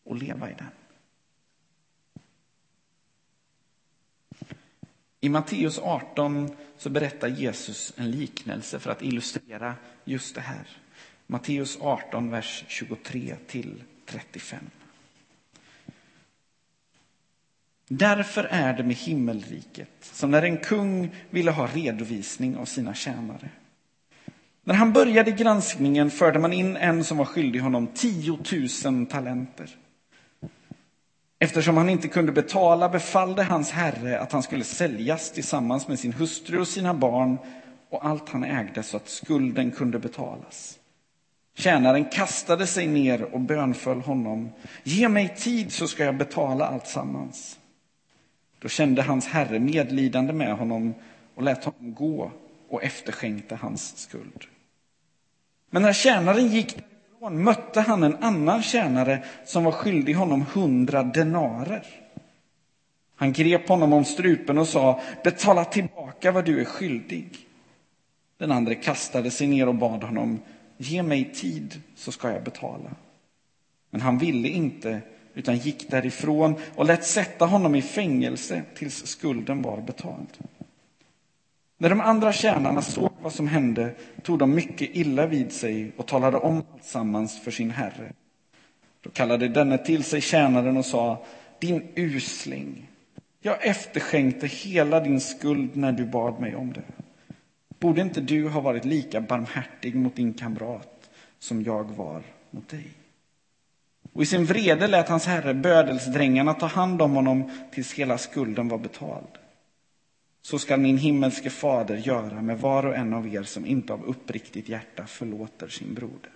och 0.04 0.16
leva 0.16 0.50
i 0.50 0.54
den? 0.54 0.68
I 5.24 5.30
Matteus 5.30 5.80
18 5.80 6.50
så 6.78 6.90
berättar 6.90 7.28
Jesus 7.28 7.94
en 7.98 8.12
liknelse 8.12 8.80
för 8.80 8.92
att 8.92 9.02
illustrera 9.02 9.76
just 10.06 10.36
det 10.36 10.42
här. 10.42 10.68
Matteus 11.28 11.78
18, 11.82 12.30
vers 12.30 12.66
23 12.68 13.36
till 13.48 13.84
35. 14.06 14.60
Därför 17.94 18.44
är 18.44 18.74
det 18.74 18.84
med 18.84 18.96
himmelriket 18.96 19.90
som 20.02 20.32
när 20.32 20.42
en 20.42 20.58
kung 20.58 21.10
ville 21.30 21.52
ha 21.52 21.68
redovisning 21.68 22.58
av 22.58 22.66
sina 22.66 22.94
tjänare. 22.94 23.50
När 24.64 24.76
han 24.76 24.94
började 24.94 25.32
granskningen 25.32 26.12
förde 26.12 26.40
man 26.40 26.54
in 26.54 26.78
en 26.78 27.04
som 27.04 27.18
var 27.18 27.26
skyldig 27.26 27.60
honom 27.60 27.88
10 27.88 28.40
000 28.86 29.06
talenter. 29.06 29.70
Eftersom 31.40 31.78
han 31.78 31.90
inte 31.90 32.08
kunde 32.08 32.32
betala 32.32 32.90
befallde 32.90 33.44
hans 33.44 33.72
herre 33.72 34.20
att 34.20 34.32
han 34.32 34.44
skulle 34.44 34.64
säljas 34.64 35.32
tillsammans 35.32 35.88
med 35.88 36.00
sin 36.00 36.14
hustru 36.14 36.60
och 36.60 36.68
sina 36.68 36.94
barn 36.94 37.38
och 37.90 38.06
allt 38.06 38.30
han 38.30 38.44
ägde 38.44 38.84
så 38.84 38.98
att 38.98 39.10
skulden 39.10 39.72
kunde 39.72 40.00
betalas. 40.00 40.80
Tjänaren 41.56 42.06
kastade 42.06 42.68
sig 42.68 42.88
ner 42.88 43.24
och 43.34 43.40
bönföll 43.40 44.02
honom. 44.02 44.50
Ge 44.84 45.10
mig 45.10 45.36
tid 45.38 45.72
så 45.72 45.88
ska 45.88 46.04
jag 46.04 46.18
betala 46.18 46.66
allt 46.66 46.88
sammans. 46.88 47.58
Då 48.62 48.70
kände 48.70 49.02
hans 49.02 49.28
herre 49.28 49.60
medlidande 49.60 50.34
med 50.34 50.54
honom 50.54 50.94
och 51.36 51.44
lät 51.44 51.64
honom 51.64 51.94
gå 51.94 52.32
och 52.70 52.84
efterskänkte 52.84 53.56
hans 53.56 53.98
skuld. 53.98 54.46
Men 55.70 55.82
när 55.82 55.94
tjänaren 55.94 56.48
gick 56.48 56.76
därifrån 56.76 57.44
mötte 57.44 57.82
han 57.82 58.04
en 58.04 58.16
annan 58.16 58.64
tjänare 58.64 59.24
som 59.46 59.64
var 59.64 59.72
skyldig 59.72 60.14
honom 60.14 60.46
hundra 60.54 61.04
denarer. 61.04 61.86
Han 63.16 63.34
grep 63.34 63.68
honom 63.68 63.94
om 63.94 64.06
strupen 64.06 64.58
och 64.58 64.68
sa, 64.68 65.02
betala 65.24 65.66
tillbaka 65.66 66.32
vad 66.32 66.46
du 66.46 66.62
är 66.62 66.66
skyldig. 66.66 67.38
Den 68.38 68.52
andra 68.52 68.76
kastade 68.76 69.32
sig 69.32 69.48
ner 69.48 69.68
och 69.68 69.76
bad 69.76 70.04
honom, 70.04 70.40
ge 70.78 71.04
mig 71.04 71.34
tid 71.34 71.82
så 71.96 72.12
ska 72.12 72.32
jag 72.32 72.44
betala. 72.44 72.92
Men 73.90 74.02
han 74.02 74.18
ville 74.18 74.48
inte 74.48 75.02
utan 75.34 75.58
gick 75.58 75.90
därifrån 75.90 76.56
och 76.76 76.86
lät 76.86 77.06
sätta 77.06 77.46
honom 77.46 77.76
i 77.76 77.82
fängelse 77.82 78.64
tills 78.76 79.06
skulden 79.08 79.62
var 79.62 79.82
betald. 79.82 80.28
När 81.78 81.90
de 81.90 82.02
andra 82.02 82.34
tjänarna 82.34 82.82
såg 82.82 83.12
vad 83.22 83.34
som 83.34 83.48
hände 83.48 83.96
tog 84.24 84.40
de 84.40 84.56
mycket 84.56 84.90
illa 84.96 85.28
vid 85.28 85.52
sig 85.52 85.92
och 85.98 86.08
talade 86.08 86.38
om 86.38 86.64
alltsammans 86.74 87.40
för 87.40 87.52
sin 87.52 87.72
herre. 87.72 88.14
Då 89.02 89.10
kallade 89.10 89.48
denne 89.48 89.78
till 89.78 90.04
sig 90.04 90.22
tjänaren 90.22 90.78
och 90.78 90.86
sa, 90.86 91.26
din 91.60 91.88
usling, 91.96 92.88
jag 93.42 93.66
efterskänkte 93.66 94.48
hela 94.48 95.00
din 95.00 95.22
skuld 95.22 95.76
när 95.76 95.92
du 95.92 96.06
bad 96.06 96.40
mig 96.40 96.56
om 96.56 96.74
det. 96.74 96.84
Borde 97.80 98.02
inte 98.02 98.22
du 98.22 98.50
ha 98.50 98.62
varit 98.62 98.86
lika 98.86 99.22
barmhärtig 99.22 99.96
mot 99.96 100.16
din 100.16 100.34
kamrat 100.34 101.10
som 101.40 101.64
jag 101.64 101.84
var 101.84 102.22
mot 102.52 102.70
dig? 102.70 102.88
Och 104.14 104.22
i 104.24 104.26
sin 104.26 104.46
vrede 104.46 104.88
lät 104.88 105.10
hans 105.10 105.26
herre 105.26 105.54
bödelsdrängarna 105.54 106.54
ta 106.54 106.66
hand 106.66 107.02
om 107.02 107.12
honom 107.12 107.52
tills 107.72 107.94
hela 107.94 108.18
skulden 108.18 108.68
var 108.68 108.78
betald. 108.78 109.38
Så 110.42 110.60
skall 110.60 110.80
min 110.80 110.98
himmelske 110.98 111.50
fader 111.50 111.98
göra 111.98 112.42
med 112.42 112.60
var 112.60 112.86
och 112.86 112.96
en 112.96 113.14
av 113.14 113.28
er 113.36 113.44
som 113.44 113.66
inte 113.66 113.94
av 113.94 114.06
uppriktigt 114.06 114.70
hjärta 114.70 115.08
förlåter 115.08 115.68
sin 115.68 115.94
broder. 115.94 116.32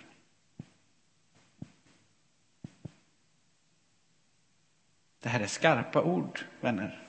Det 5.19 5.29
här 5.29 5.39
är 5.39 5.47
skarpa 5.47 6.01
ord, 6.01 6.45
vänner. 6.61 7.03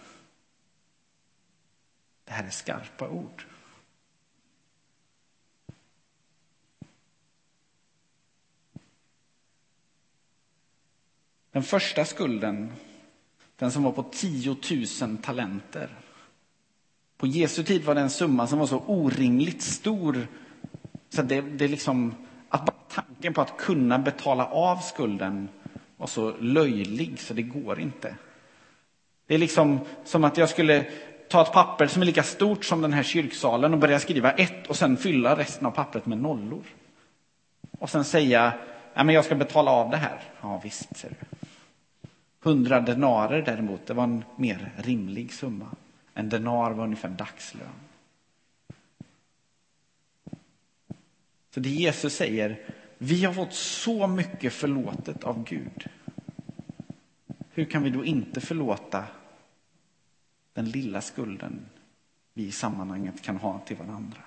Det 2.25 2.33
här 2.33 2.45
är 2.45 2.51
skarpa 2.51 3.09
ord. 3.09 3.45
Den 11.57 11.63
första 11.63 12.05
skulden, 12.05 12.73
den 13.57 13.71
som 13.71 13.83
var 13.83 13.93
på 13.93 14.03
10 14.03 14.57
000 15.01 15.17
talenter, 15.17 15.89
På 17.19 17.27
Jesu 17.27 17.63
tid 17.63 17.85
var 17.85 17.95
det 17.95 18.01
en 18.01 18.11
summa 18.11 18.47
som 18.47 18.59
var 18.59 18.67
så 18.67 18.83
orimligt 18.87 19.63
stor 19.63 20.27
så 21.09 21.23
det, 21.23 21.41
det 21.41 21.69
liksom, 21.69 22.15
att 22.49 22.65
bara 22.65 22.77
tanken 22.89 23.35
på 23.35 23.41
att 23.41 23.57
kunna 23.57 23.99
betala 23.99 24.47
av 24.47 24.77
skulden 24.77 25.49
var 25.97 26.07
så 26.07 26.35
löjlig 26.41 27.21
så 27.21 27.35
det 27.35 27.43
går 27.43 27.81
inte. 27.81 28.15
Det 29.27 29.35
är 29.35 29.39
liksom 29.39 29.81
som 30.05 30.25
att 30.25 30.37
jag 30.37 30.49
skulle 30.49 30.87
ta 31.29 31.43
ett 31.43 31.53
papper 31.53 31.87
som 31.87 32.03
är 32.03 32.07
lika 32.07 32.23
stort 32.23 32.65
som 32.65 32.83
den 32.83 32.93
här 32.93 33.03
kyrksalen 33.03 33.73
och 33.73 33.81
börja 33.81 34.01
skriva 34.01 34.33
ett 34.33 34.67
och 34.67 34.77
sen 34.77 34.97
fylla 34.97 35.37
resten 35.37 35.67
av 35.67 35.71
pappret 35.71 36.07
med 36.07 36.19
nollor. 36.19 36.65
Och 37.79 37.91
sen 37.91 38.05
säga, 38.05 38.53
ja 38.95 39.05
men 39.05 39.15
jag 39.15 39.25
ska 39.25 39.35
betala 39.35 39.71
av 39.71 39.91
det 39.91 39.97
här. 39.97 40.21
Ja 40.41 40.61
visst, 40.65 40.97
ser 40.97 41.09
du. 41.09 41.36
Hundra 42.47 42.81
denarer 42.81 43.43
däremot, 43.43 43.87
det 43.87 43.95
var 43.95 44.05
en 44.05 44.25
mer 44.37 44.73
rimlig 44.77 45.33
summa. 45.33 45.67
En 46.15 46.29
denar 46.29 46.71
var 46.71 46.85
ungefär 46.85 47.09
dagslön. 47.09 47.69
Så 51.51 51.61
det 51.61 51.69
Jesus 51.69 52.15
säger, 52.15 52.61
vi 52.99 53.25
har 53.25 53.35
fått 53.35 53.53
så 53.53 54.07
mycket 54.07 54.53
förlåtet 54.53 55.25
av 55.25 55.45
Gud. 55.45 55.87
Hur 57.51 57.65
kan 57.65 57.83
vi 57.83 57.91
då 57.91 58.05
inte 58.05 58.41
förlåta 58.41 59.05
den 60.53 60.71
lilla 60.71 61.01
skulden 61.01 61.67
vi 62.35 62.47
i 62.47 62.53
sammanhanget 62.53 63.23
kan 63.23 63.37
ha 63.37 63.59
till 63.59 63.77
varandra? 63.77 64.23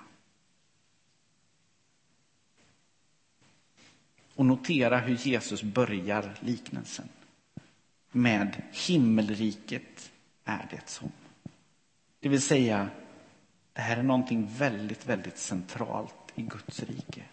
Och 4.36 4.46
notera 4.46 5.00
hur 5.00 5.16
Jesus 5.16 5.64
börjar 5.64 6.38
liknelsen 6.40 7.10
med 8.12 8.62
himmelriket 8.72 10.12
är 10.46 10.68
det 10.72 10.90
som. 10.90 11.12
Det 12.20 12.30
vill 12.30 12.42
säga, 12.42 12.90
det 13.74 13.82
här 13.82 13.98
är 13.98 14.04
någonting 14.04 14.48
väldigt, 14.58 15.06
väldigt 15.06 15.38
centralt 15.38 16.16
i 16.36 16.42
Guds 16.42 16.84
rike. 16.84 17.24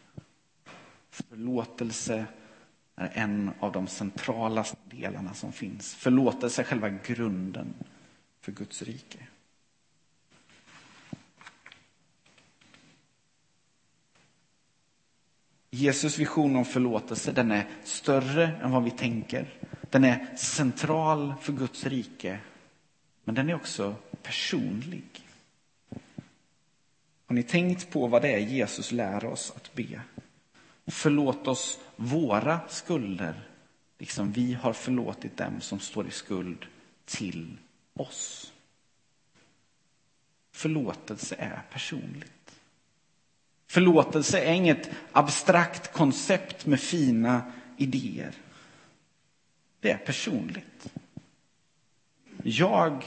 Förlåtelse 1.10 2.26
är 2.96 3.10
en 3.14 3.50
av 3.60 3.72
de 3.72 3.86
centrala 3.86 4.64
delarna 4.84 5.34
som 5.34 5.52
finns. 5.52 5.94
Förlåtelse 5.94 6.62
är 6.62 6.64
själva 6.64 6.88
grunden 6.88 7.74
för 8.40 8.52
Guds 8.52 8.82
rike. 8.82 9.18
Jesus 15.76 16.18
vision 16.18 16.56
om 16.56 16.64
förlåtelse 16.64 17.32
den 17.32 17.50
är 17.50 17.66
större 17.84 18.46
än 18.62 18.70
vad 18.70 18.84
vi 18.84 18.90
tänker. 18.90 19.54
Den 19.90 20.04
är 20.04 20.36
central 20.36 21.34
för 21.40 21.52
Guds 21.52 21.86
rike, 21.86 22.38
men 23.24 23.34
den 23.34 23.50
är 23.50 23.54
också 23.54 23.94
personlig. 24.22 25.04
Har 27.26 27.34
ni 27.34 27.42
tänkt 27.42 27.90
på 27.90 28.06
vad 28.06 28.22
det 28.22 28.34
är 28.34 28.38
Jesus 28.38 28.92
lär 28.92 29.24
oss 29.24 29.52
att 29.56 29.74
be? 29.74 30.00
Förlåt 30.86 31.48
oss 31.48 31.80
våra 31.96 32.60
skulder, 32.68 33.48
liksom 33.98 34.32
vi 34.32 34.52
har 34.54 34.72
förlåtit 34.72 35.36
dem 35.36 35.60
som 35.60 35.80
står 35.80 36.06
i 36.08 36.10
skuld 36.10 36.66
till 37.04 37.56
oss. 37.94 38.52
Förlåtelse 40.52 41.34
är 41.38 41.62
personligt. 41.72 42.35
Förlåtelse 43.66 44.40
är 44.40 44.52
inget 44.52 44.90
abstrakt 45.12 45.92
koncept 45.92 46.66
med 46.66 46.80
fina 46.80 47.52
idéer. 47.76 48.34
Det 49.80 49.90
är 49.90 49.98
personligt. 49.98 50.92
Jag 52.42 53.04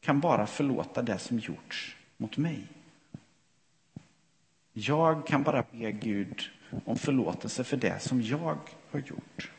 kan 0.00 0.20
bara 0.20 0.46
förlåta 0.46 1.02
det 1.02 1.18
som 1.18 1.38
gjorts 1.38 1.96
mot 2.16 2.36
mig. 2.36 2.66
Jag 4.72 5.26
kan 5.26 5.42
bara 5.42 5.64
be 5.70 5.92
Gud 5.92 6.50
om 6.84 6.96
förlåtelse 6.96 7.64
för 7.64 7.76
det 7.76 8.02
som 8.02 8.22
jag 8.22 8.58
har 8.90 9.00
gjort. 9.00 9.50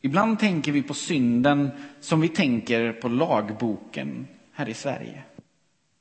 Ibland 0.00 0.38
tänker 0.38 0.72
vi 0.72 0.82
på 0.82 0.94
synden 0.94 1.70
som 2.00 2.20
vi 2.20 2.28
tänker 2.28 2.92
på 2.92 3.08
lagboken 3.08 4.26
här 4.52 4.68
i 4.68 4.74
Sverige. 4.74 5.22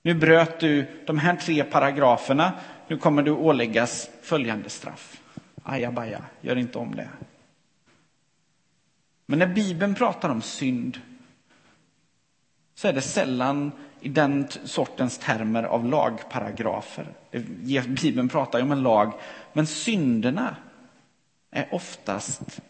Nu 0.02 0.14
bröt 0.14 0.60
du 0.60 1.04
de 1.06 1.18
här 1.18 1.36
tre 1.36 1.64
paragraferna, 1.64 2.54
nu 2.88 2.98
kommer 2.98 3.24
du 3.24 3.32
åläggas 3.32 4.10
följande 4.22 4.70
straff. 4.70 5.22
Ajabaja, 5.64 6.26
gör 6.42 6.56
inte 6.56 6.78
om 6.78 6.96
det. 6.96 7.10
Men 9.26 9.40
när 9.40 9.48
Bibeln 9.48 9.96
pratar 9.96 10.30
om 10.30 10.42
synd 10.42 11.02
så 12.76 12.88
är 12.88 12.94
det 12.94 13.02
sällan 13.02 13.72
i 14.00 14.10
den 14.10 14.48
sortens 14.64 15.18
termer 15.18 15.64
av 15.64 15.86
lagparagrafer. 15.86 17.08
Bibeln 17.88 18.30
pratar 18.30 18.60
ju 18.60 18.66
om 18.66 18.72
en 18.72 18.84
lag, 18.84 19.14
men 19.54 19.68
synderna 19.68 20.56
är 21.52 21.68
oftast 21.72 22.62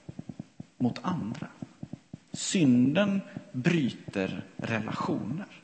mot 0.78 1.00
andra. 1.02 1.48
Synden 2.34 3.22
bryter 3.52 4.44
relationer. 4.58 5.61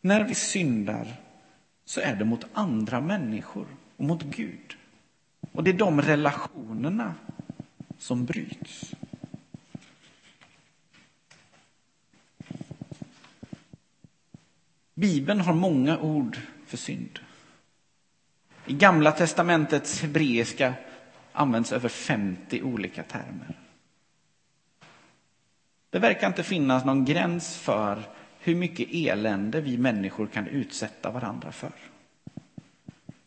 När 0.00 0.24
vi 0.24 0.34
syndar 0.34 1.16
så 1.84 2.00
är 2.00 2.16
det 2.16 2.24
mot 2.24 2.44
andra 2.52 3.00
människor 3.00 3.66
och 3.96 4.04
mot 4.04 4.22
Gud. 4.22 4.76
Och 5.52 5.64
det 5.64 5.70
är 5.70 5.74
de 5.74 6.02
relationerna 6.02 7.14
som 7.98 8.24
bryts. 8.24 8.94
Bibeln 14.94 15.40
har 15.40 15.54
många 15.54 15.98
ord 15.98 16.38
för 16.66 16.76
synd. 16.76 17.18
I 18.66 18.72
Gamla 18.72 19.12
testamentets 19.12 20.02
hebreiska 20.02 20.74
används 21.32 21.72
över 21.72 21.88
50 21.88 22.62
olika 22.62 23.02
termer. 23.02 23.58
Det 25.90 25.98
verkar 25.98 26.26
inte 26.26 26.42
finnas 26.42 26.84
någon 26.84 27.04
gräns 27.04 27.56
för 27.56 28.02
hur 28.40 28.54
mycket 28.54 28.88
elände 28.90 29.60
vi 29.60 29.78
människor 29.78 30.26
kan 30.26 30.46
utsätta 30.46 31.10
varandra 31.10 31.52
för. 31.52 31.72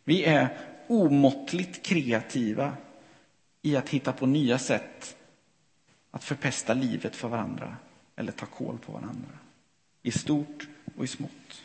Vi 0.04 0.24
är 0.24 0.58
omåttligt 0.88 1.86
kreativa 1.86 2.74
i 3.62 3.76
att 3.76 3.90
hitta 3.90 4.14
på 4.14 4.26
nya 4.26 4.58
sätt 4.58 5.16
att 6.12 6.24
förpesta 6.24 6.74
livet 6.74 7.16
för 7.16 7.28
varandra 7.28 7.76
eller 8.16 8.32
ta 8.32 8.46
koll 8.46 8.78
på 8.78 8.92
varandra. 8.92 9.30
I 10.02 10.12
stort 10.12 10.68
och 10.98 11.04
i 11.04 11.08
smått. 11.08 11.64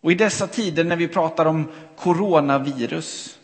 Och 0.00 0.12
i 0.12 0.14
dessa 0.14 0.46
tider 0.46 0.84
när 0.84 0.96
vi 0.96 1.08
pratar 1.08 1.46
om 1.46 1.72
coronavirus 1.96 3.38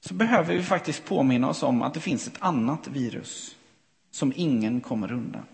så 0.00 0.14
behöver 0.14 0.54
vi 0.54 0.62
faktiskt 0.62 1.04
påminna 1.04 1.48
oss 1.48 1.62
om 1.62 1.82
att 1.82 1.94
det 1.94 2.00
finns 2.00 2.26
ett 2.26 2.38
annat 2.38 2.88
virus 2.88 3.56
som 4.10 4.32
ingen 4.36 4.80
kommer 4.80 5.12
undan. 5.12 5.46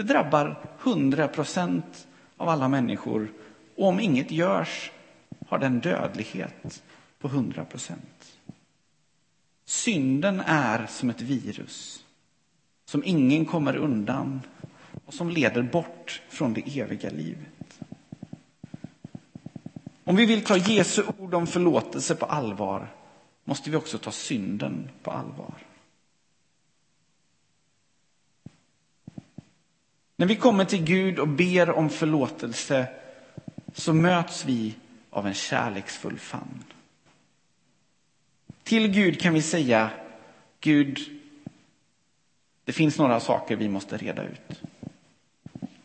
Det 0.00 0.04
drabbar 0.04 0.56
100 0.82 1.28
procent 1.28 2.06
av 2.36 2.48
alla 2.48 2.68
människor 2.68 3.32
och 3.76 3.86
om 3.86 4.00
inget 4.00 4.30
görs 4.30 4.90
har 5.48 5.58
den 5.58 5.80
dödlighet 5.80 6.82
på 7.18 7.28
100 7.28 7.64
procent. 7.64 8.38
Synden 9.64 10.40
är 10.46 10.86
som 10.86 11.10
ett 11.10 11.20
virus 11.20 12.04
som 12.84 13.02
ingen 13.04 13.44
kommer 13.44 13.76
undan 13.76 14.40
och 15.04 15.14
som 15.14 15.30
leder 15.30 15.62
bort 15.62 16.22
från 16.28 16.54
det 16.54 16.80
eviga 16.80 17.10
livet. 17.10 17.80
Om 20.04 20.16
vi 20.16 20.26
vill 20.26 20.44
ta 20.44 20.56
Jesu 20.56 21.02
ord 21.18 21.34
om 21.34 21.46
förlåtelse 21.46 22.14
på 22.14 22.26
allvar 22.26 22.88
måste 23.44 23.70
vi 23.70 23.76
också 23.76 23.98
ta 23.98 24.10
synden 24.10 24.88
på 25.02 25.10
allvar. 25.10 25.54
När 30.20 30.26
vi 30.26 30.36
kommer 30.36 30.64
till 30.64 30.84
Gud 30.84 31.18
och 31.18 31.28
ber 31.28 31.70
om 31.70 31.90
förlåtelse 31.90 32.86
så 33.72 33.92
möts 33.92 34.44
vi 34.44 34.74
av 35.10 35.26
en 35.26 35.34
kärleksfull 35.34 36.18
famn. 36.18 36.64
Till 38.62 38.88
Gud 38.88 39.20
kan 39.20 39.34
vi 39.34 39.42
säga, 39.42 39.90
Gud, 40.60 40.98
det 42.64 42.72
finns 42.72 42.98
några 42.98 43.20
saker 43.20 43.56
vi 43.56 43.68
måste 43.68 43.96
reda 43.96 44.22
ut. 44.24 44.62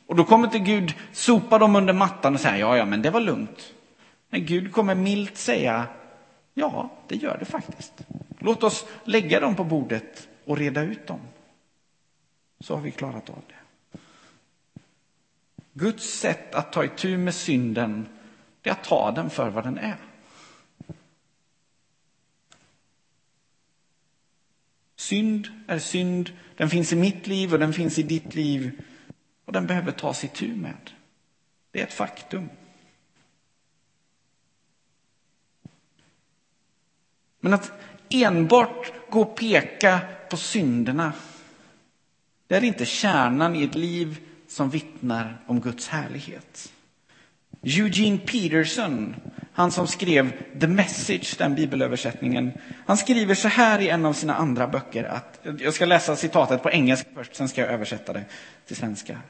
Och 0.06 0.16
då 0.16 0.24
kommer 0.24 0.46
inte 0.46 0.60
Gud 0.60 0.94
sopa 1.12 1.60
dem 1.60 1.76
under 1.76 1.94
mattan 1.94 2.34
och 2.34 2.42
säga, 2.42 2.58
ja, 2.58 2.78
ja, 2.78 2.86
men 2.86 3.02
det 3.02 3.10
var 3.10 3.22
lugnt. 3.22 3.74
Men 4.30 4.46
Gud 4.46 4.72
kommer 4.72 4.96
milt 4.96 5.38
säga, 5.38 5.88
ja, 6.54 6.90
det 7.08 7.16
gör 7.16 7.38
det 7.40 7.46
faktiskt. 7.46 7.94
Låt 8.40 8.64
oss 8.64 8.86
lägga 9.04 9.40
dem 9.40 9.56
på 9.56 9.64
bordet 9.64 10.28
och 10.46 10.58
reda 10.58 10.82
ut 10.82 11.08
dem. 11.08 11.20
Så 12.60 12.76
har 12.76 12.82
vi 12.82 12.92
klarat 12.92 13.30
av 13.30 13.42
det. 13.48 13.65
Guds 15.78 16.20
sätt 16.20 16.56
att 16.56 16.74
ta 16.74 16.86
itu 16.86 17.18
med 17.18 17.36
synden, 17.36 18.08
det 18.62 18.70
är 18.70 18.74
att 18.74 18.84
ta 18.84 19.12
den 19.12 19.30
för 19.30 19.50
vad 19.50 19.64
den 19.64 19.78
är. 19.78 19.98
Synd 24.96 25.48
är 25.68 25.80
synd, 25.80 26.32
den 26.58 26.70
finns 26.70 26.94
i 26.94 26.96
mitt 26.96 27.28
liv 27.28 27.54
och 27.54 27.60
den 27.60 27.74
finns 27.74 28.00
i 28.00 28.04
ditt 28.04 28.36
liv 28.36 28.82
och 29.46 29.54
den 29.54 29.68
behöver 29.68 29.92
tas 29.92 30.24
itu 30.24 30.56
med. 30.56 30.92
Det 31.72 31.80
är 31.80 31.84
ett 31.84 31.94
faktum. 31.94 32.50
Men 37.40 37.54
att 37.54 37.72
enbart 38.10 38.94
gå 39.10 39.22
och 39.22 39.38
peka 39.38 40.00
på 40.30 40.38
synderna, 40.38 41.14
det 42.48 42.56
är 42.56 42.64
inte 42.64 42.86
kärnan 42.86 43.56
i 43.56 43.64
ett 43.64 43.76
liv 43.76 44.35
som 44.56 44.70
vittnar 44.70 45.38
om 45.46 45.62
Guds 45.62 45.88
härlighet. 45.88 46.74
Eugene 47.62 48.18
Peterson, 48.18 49.16
han 49.54 49.72
som 49.72 49.88
skrev 49.88 50.32
The 50.60 50.68
Message, 50.68 51.36
den 51.38 51.56
bibelöversättningen, 51.56 52.52
han 52.86 52.98
skriver 52.98 53.36
så 53.36 53.48
här 53.48 53.80
i 53.80 53.90
en 53.90 54.06
av 54.06 54.14
sina 54.14 54.36
andra 54.36 54.68
böcker. 54.68 55.04
Att, 55.04 55.40
jag 55.60 55.74
ska 55.74 55.86
läsa 55.86 56.16
citatet 56.16 56.64
på 56.64 56.72
engelska 56.72 57.10
först, 57.16 57.36
sen 57.36 57.50
ska 57.50 57.62
jag 57.62 57.70
översätta 57.70 58.14
det 58.14 58.26
till 58.66 58.76
svenska. 58.76 59.22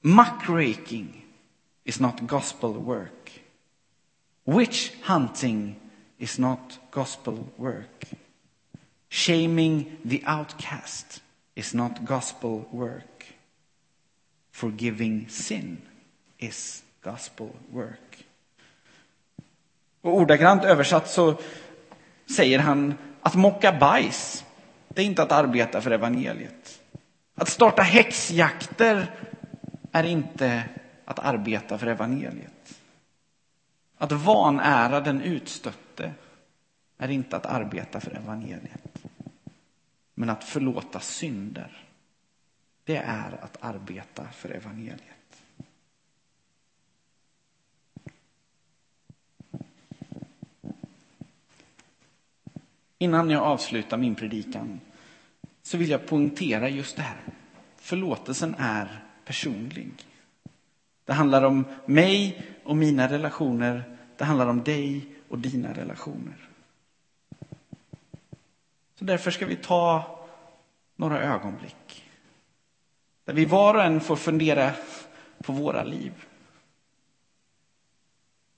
Muckraking 0.00 1.24
is 1.84 2.00
not 2.00 2.20
gospel 2.20 2.72
work. 2.72 3.40
Witch 4.44 4.90
hunting 5.02 5.76
is 6.18 6.38
not 6.38 6.80
gospel 6.90 7.38
work. 7.56 8.04
Shaming 9.10 9.96
the 10.10 10.22
outcast 10.26 11.22
is 11.54 11.74
not 11.74 11.92
gospel 12.00 12.64
work. 12.70 13.15
Forgiving 14.56 15.28
sin 15.28 15.76
is 16.38 16.84
gospel 17.02 17.48
work. 17.70 18.24
Och 20.00 20.14
ordagrant 20.14 20.64
översatt 20.64 21.10
så 21.10 21.38
säger 22.36 22.58
han 22.58 22.94
att 23.20 23.34
mocka 23.34 23.72
bajs, 23.72 24.44
det 24.88 25.02
är 25.02 25.06
inte 25.06 25.22
att 25.22 25.32
arbeta 25.32 25.80
för 25.80 25.90
evangeliet. 25.90 26.82
Att 27.34 27.48
starta 27.48 27.82
häxjakter 27.82 29.14
är 29.92 30.04
inte 30.04 30.64
att 31.04 31.18
arbeta 31.18 31.78
för 31.78 31.86
evangeliet. 31.86 32.80
Att 33.98 34.12
vanära 34.12 35.00
den 35.00 35.20
utstötte 35.20 36.12
är 36.98 37.08
inte 37.08 37.36
att 37.36 37.46
arbeta 37.46 38.00
för 38.00 38.10
evangeliet. 38.10 39.04
Men 40.14 40.30
att 40.30 40.44
förlåta 40.44 41.00
synder, 41.00 41.85
det 42.86 42.96
är 42.96 43.44
att 43.44 43.56
arbeta 43.60 44.28
för 44.28 44.48
evangeliet. 44.48 45.42
Innan 52.98 53.30
jag 53.30 53.42
avslutar 53.42 53.96
min 53.96 54.14
predikan 54.14 54.80
så 55.62 55.76
vill 55.76 55.90
jag 55.90 56.06
poängtera 56.06 56.68
just 56.68 56.96
det 56.96 57.02
här. 57.02 57.20
Förlåtelsen 57.76 58.54
är 58.58 59.04
personlig. 59.24 59.92
Det 61.04 61.12
handlar 61.12 61.42
om 61.42 61.64
mig 61.86 62.46
och 62.64 62.76
mina 62.76 63.08
relationer. 63.08 63.96
Det 64.16 64.24
handlar 64.24 64.46
om 64.46 64.64
dig 64.64 65.06
och 65.28 65.38
dina 65.38 65.72
relationer. 65.72 66.48
Så 68.94 69.04
därför 69.04 69.30
ska 69.30 69.46
vi 69.46 69.56
ta 69.56 70.18
några 70.96 71.22
ögonblick 71.22 72.05
där 73.26 73.34
vi 73.34 73.44
var 73.44 73.74
och 73.74 73.82
en 73.82 74.00
får 74.00 74.16
fundera 74.16 74.72
på 75.42 75.52
våra 75.52 75.84
liv. 75.84 76.12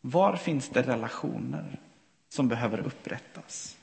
Var 0.00 0.36
finns 0.36 0.68
det 0.68 0.82
relationer 0.82 1.80
som 2.28 2.48
behöver 2.48 2.78
upprättas? 2.78 3.76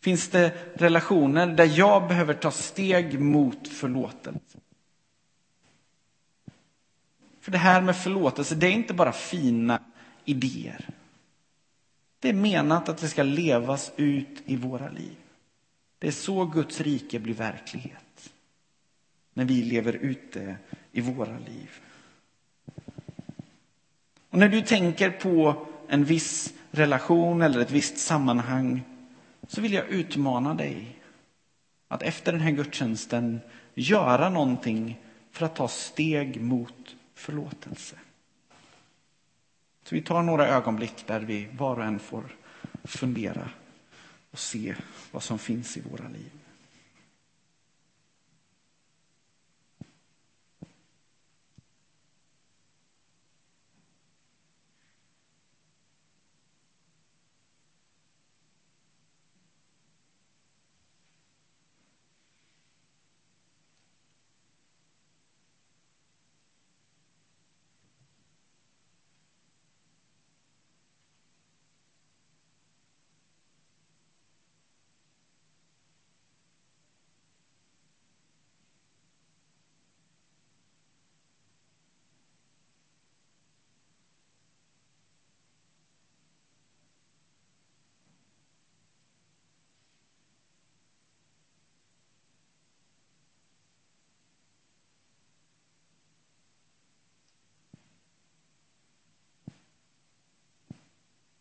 Finns 0.00 0.28
det 0.28 0.74
relationer 0.74 1.46
där 1.46 1.78
jag 1.78 2.08
behöver 2.08 2.34
ta 2.34 2.50
steg 2.50 3.20
mot 3.20 3.68
förlåtelse? 3.68 4.58
För 7.40 7.52
det 7.52 7.58
här 7.58 7.82
med 7.82 7.96
förlåtelse, 7.96 8.54
det 8.54 8.66
är 8.66 8.72
inte 8.72 8.94
bara 8.94 9.12
fina 9.12 9.82
idéer. 10.24 10.88
Det 12.20 12.28
är 12.28 12.34
menat 12.34 12.88
att 12.88 12.98
det 12.98 13.08
ska 13.08 13.22
levas 13.22 13.92
ut 13.96 14.42
i 14.44 14.56
våra 14.56 14.90
liv. 14.90 15.16
Det 15.98 16.08
är 16.08 16.12
så 16.12 16.44
Guds 16.44 16.80
rike 16.80 17.18
blir 17.18 17.34
verklighet. 17.34 18.07
När 19.38 19.44
vi 19.44 19.62
lever 19.62 19.92
ut 19.92 20.32
det 20.32 20.56
i 20.92 21.00
våra 21.00 21.38
liv. 21.38 21.70
Och 24.30 24.38
när 24.38 24.48
du 24.48 24.62
tänker 24.62 25.10
på 25.10 25.66
en 25.88 26.04
viss 26.04 26.54
relation 26.70 27.42
eller 27.42 27.60
ett 27.60 27.70
visst 27.70 27.98
sammanhang 27.98 28.82
så 29.48 29.60
vill 29.60 29.72
jag 29.72 29.88
utmana 29.88 30.54
dig 30.54 30.98
att 31.88 32.02
efter 32.02 32.32
den 32.32 32.40
här 32.40 32.50
gudstjänsten 32.50 33.40
göra 33.74 34.28
någonting 34.28 35.00
för 35.30 35.46
att 35.46 35.56
ta 35.56 35.68
steg 35.68 36.40
mot 36.40 36.96
förlåtelse. 37.14 37.96
Så 39.82 39.94
vi 39.94 40.02
tar 40.02 40.22
några 40.22 40.48
ögonblick 40.48 41.06
där 41.06 41.20
vi 41.20 41.48
var 41.58 41.76
och 41.76 41.84
en 41.84 41.98
får 41.98 42.36
fundera 42.84 43.50
och 44.30 44.38
se 44.38 44.74
vad 45.12 45.22
som 45.22 45.38
finns 45.38 45.76
i 45.76 45.80
våra 45.80 46.08
liv. 46.08 46.30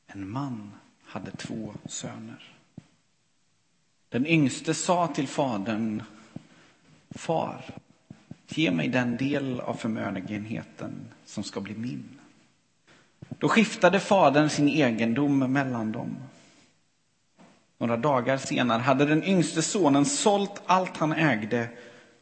En 0.07 0.29
man 0.29 0.71
hade 1.03 1.31
två 1.31 1.73
söner. 1.85 2.53
Den 4.09 4.25
yngste 4.25 4.73
sa 4.73 5.07
till 5.07 5.27
fadern, 5.27 6.03
Far, 7.09 7.65
ge 8.47 8.71
mig 8.71 8.87
den 8.87 9.17
del 9.17 9.59
av 9.59 9.73
förmögenheten 9.73 10.93
som 11.25 11.43
ska 11.43 11.61
bli 11.61 11.73
min. 11.73 12.19
Då 13.29 13.49
skiftade 13.49 13.99
fadern 13.99 14.49
sin 14.49 14.69
egendom 14.69 15.39
mellan 15.39 15.91
dem. 15.91 16.15
Några 17.77 17.97
dagar 17.97 18.37
senare 18.37 18.81
hade 18.81 19.05
den 19.05 19.23
yngste 19.23 19.61
sonen 19.61 20.05
sålt 20.05 20.61
allt 20.65 20.97
han 20.97 21.13
ägde 21.13 21.69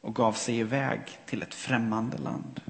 och 0.01 0.15
gav 0.15 0.33
sig 0.33 0.57
iväg 0.57 0.99
till 1.25 1.41
ett 1.41 1.53
främmande 1.53 2.17
land. 2.17 2.61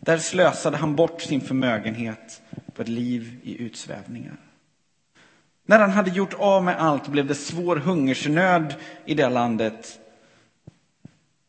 Där 0.00 0.18
slösade 0.18 0.76
han 0.76 0.96
bort 0.96 1.22
sin 1.22 1.40
förmögenhet 1.40 2.42
på 2.78 2.82
ett 2.82 2.88
liv 2.88 3.40
i 3.42 3.62
utsvävningar. 3.62 4.36
När 5.66 5.78
han 5.78 5.90
hade 5.90 6.10
gjort 6.10 6.34
av 6.34 6.64
med 6.64 6.80
allt 6.80 7.08
blev 7.08 7.26
det 7.26 7.34
svår 7.34 7.76
hungersnöd 7.76 8.74
i 9.04 9.14
det 9.14 9.28
landet 9.28 10.00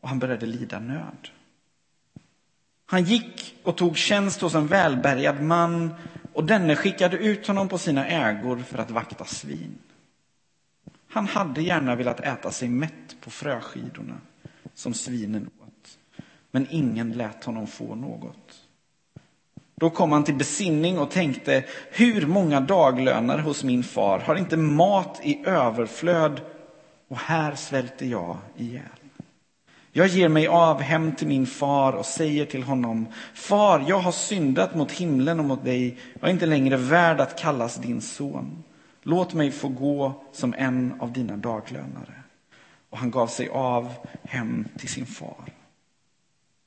och 0.00 0.08
han 0.08 0.18
började 0.18 0.46
lida 0.46 0.78
nöd. 0.78 1.28
Han 2.86 3.04
gick 3.04 3.54
och 3.62 3.76
tog 3.76 3.96
tjänst 3.96 4.40
hos 4.40 4.54
en 4.54 4.66
välbärgad 4.66 5.42
man 5.42 5.94
och 6.32 6.44
denne 6.44 6.76
skickade 6.76 7.16
ut 7.16 7.46
honom 7.46 7.68
på 7.68 7.78
sina 7.78 8.06
ägor 8.06 8.58
för 8.58 8.78
att 8.78 8.90
vakta 8.90 9.24
svin. 9.24 9.78
Han 11.08 11.26
hade 11.26 11.62
gärna 11.62 11.94
velat 11.96 12.20
äta 12.20 12.50
sig 12.50 12.68
mätt 12.68 13.16
på 13.20 13.30
fröskidorna 13.30 14.20
som 14.74 14.94
svinen 14.94 15.50
åt, 15.60 15.98
men 16.50 16.66
ingen 16.70 17.12
lät 17.12 17.44
honom 17.44 17.66
få 17.66 17.94
något. 17.94 18.66
Då 19.80 19.90
kom 19.90 20.12
han 20.12 20.24
till 20.24 20.34
besinning 20.34 20.98
och 20.98 21.10
tänkte, 21.10 21.64
hur 21.90 22.26
många 22.26 22.60
daglönare 22.60 23.40
hos 23.40 23.64
min 23.64 23.82
far 23.82 24.18
har 24.18 24.36
inte 24.36 24.56
mat 24.56 25.20
i 25.22 25.46
överflöd 25.46 26.40
och 27.08 27.16
här 27.16 27.54
svälter 27.54 28.06
jag 28.06 28.36
ihjäl. 28.56 28.82
Jag 29.92 30.06
ger 30.06 30.28
mig 30.28 30.46
av 30.46 30.80
hem 30.80 31.14
till 31.14 31.28
min 31.28 31.46
far 31.46 31.92
och 31.92 32.06
säger 32.06 32.46
till 32.46 32.62
honom, 32.62 33.06
far, 33.34 33.84
jag 33.88 33.98
har 33.98 34.12
syndat 34.12 34.74
mot 34.74 34.92
himlen 34.92 35.40
och 35.40 35.46
mot 35.46 35.64
dig, 35.64 35.98
jag 36.20 36.28
är 36.28 36.32
inte 36.32 36.46
längre 36.46 36.76
värd 36.76 37.20
att 37.20 37.38
kallas 37.38 37.76
din 37.76 38.00
son. 38.00 38.64
Låt 39.02 39.34
mig 39.34 39.50
få 39.50 39.68
gå 39.68 40.12
som 40.32 40.54
en 40.58 40.94
av 41.00 41.12
dina 41.12 41.36
daglönare. 41.36 42.14
Och 42.90 42.98
han 42.98 43.10
gav 43.10 43.26
sig 43.26 43.48
av 43.48 43.92
hem 44.24 44.68
till 44.78 44.88
sin 44.88 45.06
far. 45.06 45.44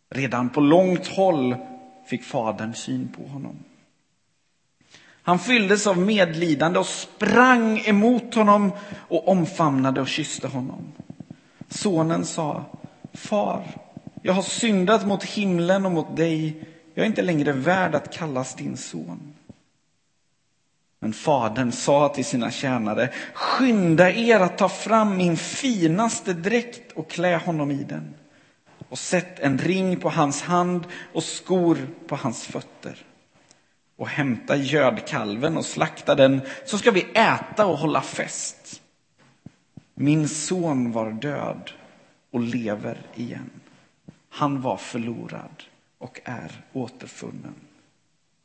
Redan 0.10 0.50
på 0.50 0.62
långt 0.62 1.08
håll 1.08 1.56
fick 2.06 2.24
fadern 2.24 2.74
syn 2.74 3.08
på 3.18 3.24
honom. 3.24 3.64
Han 5.26 5.40
fylldes 5.40 5.88
av 5.88 5.98
medlidande 5.98 6.80
och 6.80 6.86
sprang 6.86 7.80
emot 7.86 8.36
honom 8.36 8.72
och 8.94 9.28
omfamnade 9.28 10.02
och 10.02 10.08
kysste 10.08 10.48
honom. 10.48 10.92
Sonen 11.70 12.26
sa, 12.26 12.66
Far, 13.14 13.64
jag 14.22 14.34
har 14.34 14.42
syndat 14.42 15.08
mot 15.08 15.24
himlen 15.24 15.86
och 15.86 15.92
mot 15.92 16.18
dig. 16.18 16.64
Jag 16.94 17.04
är 17.04 17.08
inte 17.08 17.22
längre 17.22 17.52
värd 17.52 17.96
att 17.96 18.14
kallas 18.14 18.56
din 18.56 18.78
son. 18.78 19.34
Men 21.00 21.14
fadern 21.14 21.72
sa 21.72 22.10
till 22.10 22.26
sina 22.26 22.52
tjänare, 22.52 23.10
skynda 23.34 24.12
er 24.12 24.40
att 24.40 24.58
ta 24.58 24.70
fram 24.70 25.18
min 25.18 25.38
finaste 25.38 26.34
dräkt 26.34 26.92
och 26.92 27.10
klä 27.10 27.38
honom 27.38 27.72
i 27.72 27.84
den. 27.84 28.14
Och 28.94 29.00
sett 29.00 29.40
en 29.40 29.58
ring 29.58 30.00
på 30.00 30.10
hans 30.10 30.42
hand 30.42 30.88
och 31.14 31.24
skor 31.24 31.88
på 32.08 32.16
hans 32.16 32.46
fötter. 32.46 33.06
Och 33.96 34.08
hämta 34.08 34.56
gödkalven 34.56 35.58
och 35.58 35.66
slakta 35.66 36.16
den, 36.16 36.42
så 36.66 36.78
ska 36.78 36.92
vi 36.92 37.08
äta 37.14 37.66
och 37.66 37.78
hålla 37.78 38.02
fest. 38.02 38.82
Min 39.94 40.30
son 40.30 40.92
var 40.92 41.12
död 41.12 41.72
och 42.32 42.40
lever 42.40 43.02
igen. 43.16 43.50
Han 44.30 44.62
var 44.62 44.78
förlorad 44.78 45.64
och 45.98 46.22
är 46.24 46.52
återfunnen. 46.74 47.56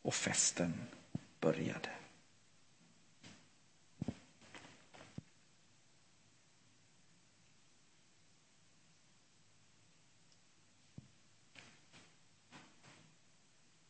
Och 0.02 0.14
festen 0.14 0.74
började. 1.40 1.88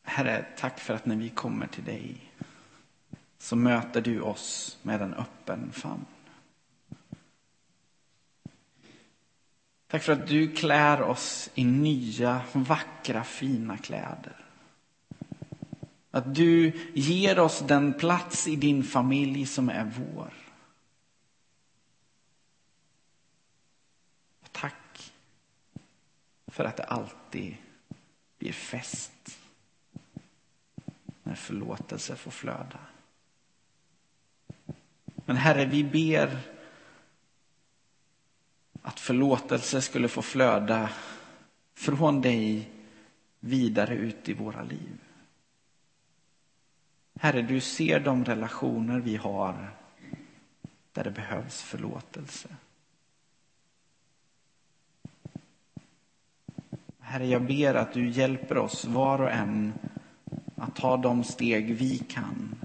Herre, 0.09 0.45
tack 0.57 0.79
för 0.79 0.93
att 0.93 1.05
när 1.05 1.15
vi 1.15 1.29
kommer 1.29 1.67
till 1.67 1.83
dig 1.83 2.31
så 3.37 3.55
möter 3.55 4.01
du 4.01 4.21
oss 4.21 4.77
med 4.81 5.01
en 5.01 5.13
öppen 5.13 5.71
famn. 5.71 6.05
Tack 9.87 10.03
för 10.03 10.13
att 10.13 10.27
du 10.27 10.51
klär 10.51 11.01
oss 11.01 11.49
i 11.55 11.65
nya, 11.65 12.41
vackra, 12.53 13.23
fina 13.23 13.77
kläder. 13.77 14.45
Att 16.11 16.35
du 16.35 16.71
ger 16.93 17.39
oss 17.39 17.59
den 17.59 17.93
plats 17.93 18.47
i 18.47 18.55
din 18.55 18.83
familj 18.83 19.45
som 19.45 19.69
är 19.69 19.85
vår. 19.85 20.33
Tack 24.51 25.13
för 26.47 26.63
att 26.65 26.77
det 26.77 26.83
alltid 26.83 27.57
blir 28.39 28.53
fest 28.53 29.38
när 31.29 31.35
förlåtelse 31.35 32.15
får 32.15 32.31
flöda. 32.31 32.79
Men 35.25 35.35
Herre, 35.35 35.65
vi 35.65 35.83
ber 35.83 36.39
att 38.81 38.99
förlåtelse 38.99 39.81
skulle 39.81 40.07
få 40.07 40.21
flöda 40.21 40.89
från 41.73 42.21
dig 42.21 42.71
vidare 43.39 43.95
ut 43.95 44.29
i 44.29 44.33
våra 44.33 44.63
liv. 44.63 44.99
Herre, 47.19 47.41
du 47.41 47.59
ser 47.59 47.99
de 47.99 48.25
relationer 48.25 48.99
vi 48.99 49.15
har 49.15 49.71
där 50.91 51.03
det 51.03 51.11
behövs 51.11 51.61
förlåtelse. 51.61 52.49
Herre, 56.99 57.27
jag 57.27 57.45
ber 57.45 57.75
att 57.75 57.93
du 57.93 58.09
hjälper 58.09 58.57
oss 58.57 58.85
var 58.85 59.21
och 59.21 59.31
en 59.31 59.73
ta 60.79 60.97
de 60.97 61.23
steg 61.23 61.75
vi 61.75 61.97
kan 61.97 62.55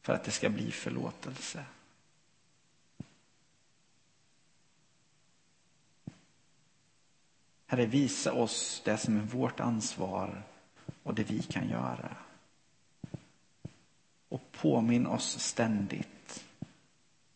för 0.00 0.12
att 0.12 0.24
det 0.24 0.30
ska 0.30 0.50
bli 0.50 0.70
förlåtelse. 0.70 1.64
Herre, 7.66 7.86
visa 7.86 8.32
oss 8.32 8.82
det 8.84 8.96
som 8.96 9.16
är 9.16 9.22
vårt 9.22 9.60
ansvar 9.60 10.42
och 11.02 11.14
det 11.14 11.30
vi 11.30 11.42
kan 11.42 11.68
göra. 11.68 12.16
Och 14.28 14.52
påminn 14.52 15.06
oss 15.06 15.38
ständigt 15.38 16.44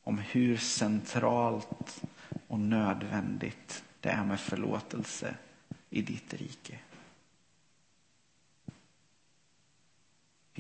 om 0.03 0.19
hur 0.19 0.57
centralt 0.57 2.03
och 2.47 2.61
nödvändigt 2.61 3.85
det 4.01 4.09
är 4.09 4.25
med 4.25 4.41
förlåtelse 4.41 5.35
i 5.91 6.03
ditt 6.03 6.35
rike. 6.35 6.79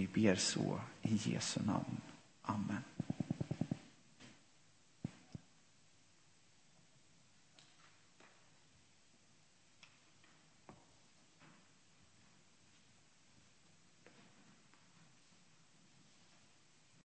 Vi 0.01 0.07
ber 0.07 0.35
så 0.35 0.81
i 1.03 1.21
Jesu 1.27 1.61
namn. 1.67 2.01
Amen. 2.43 2.85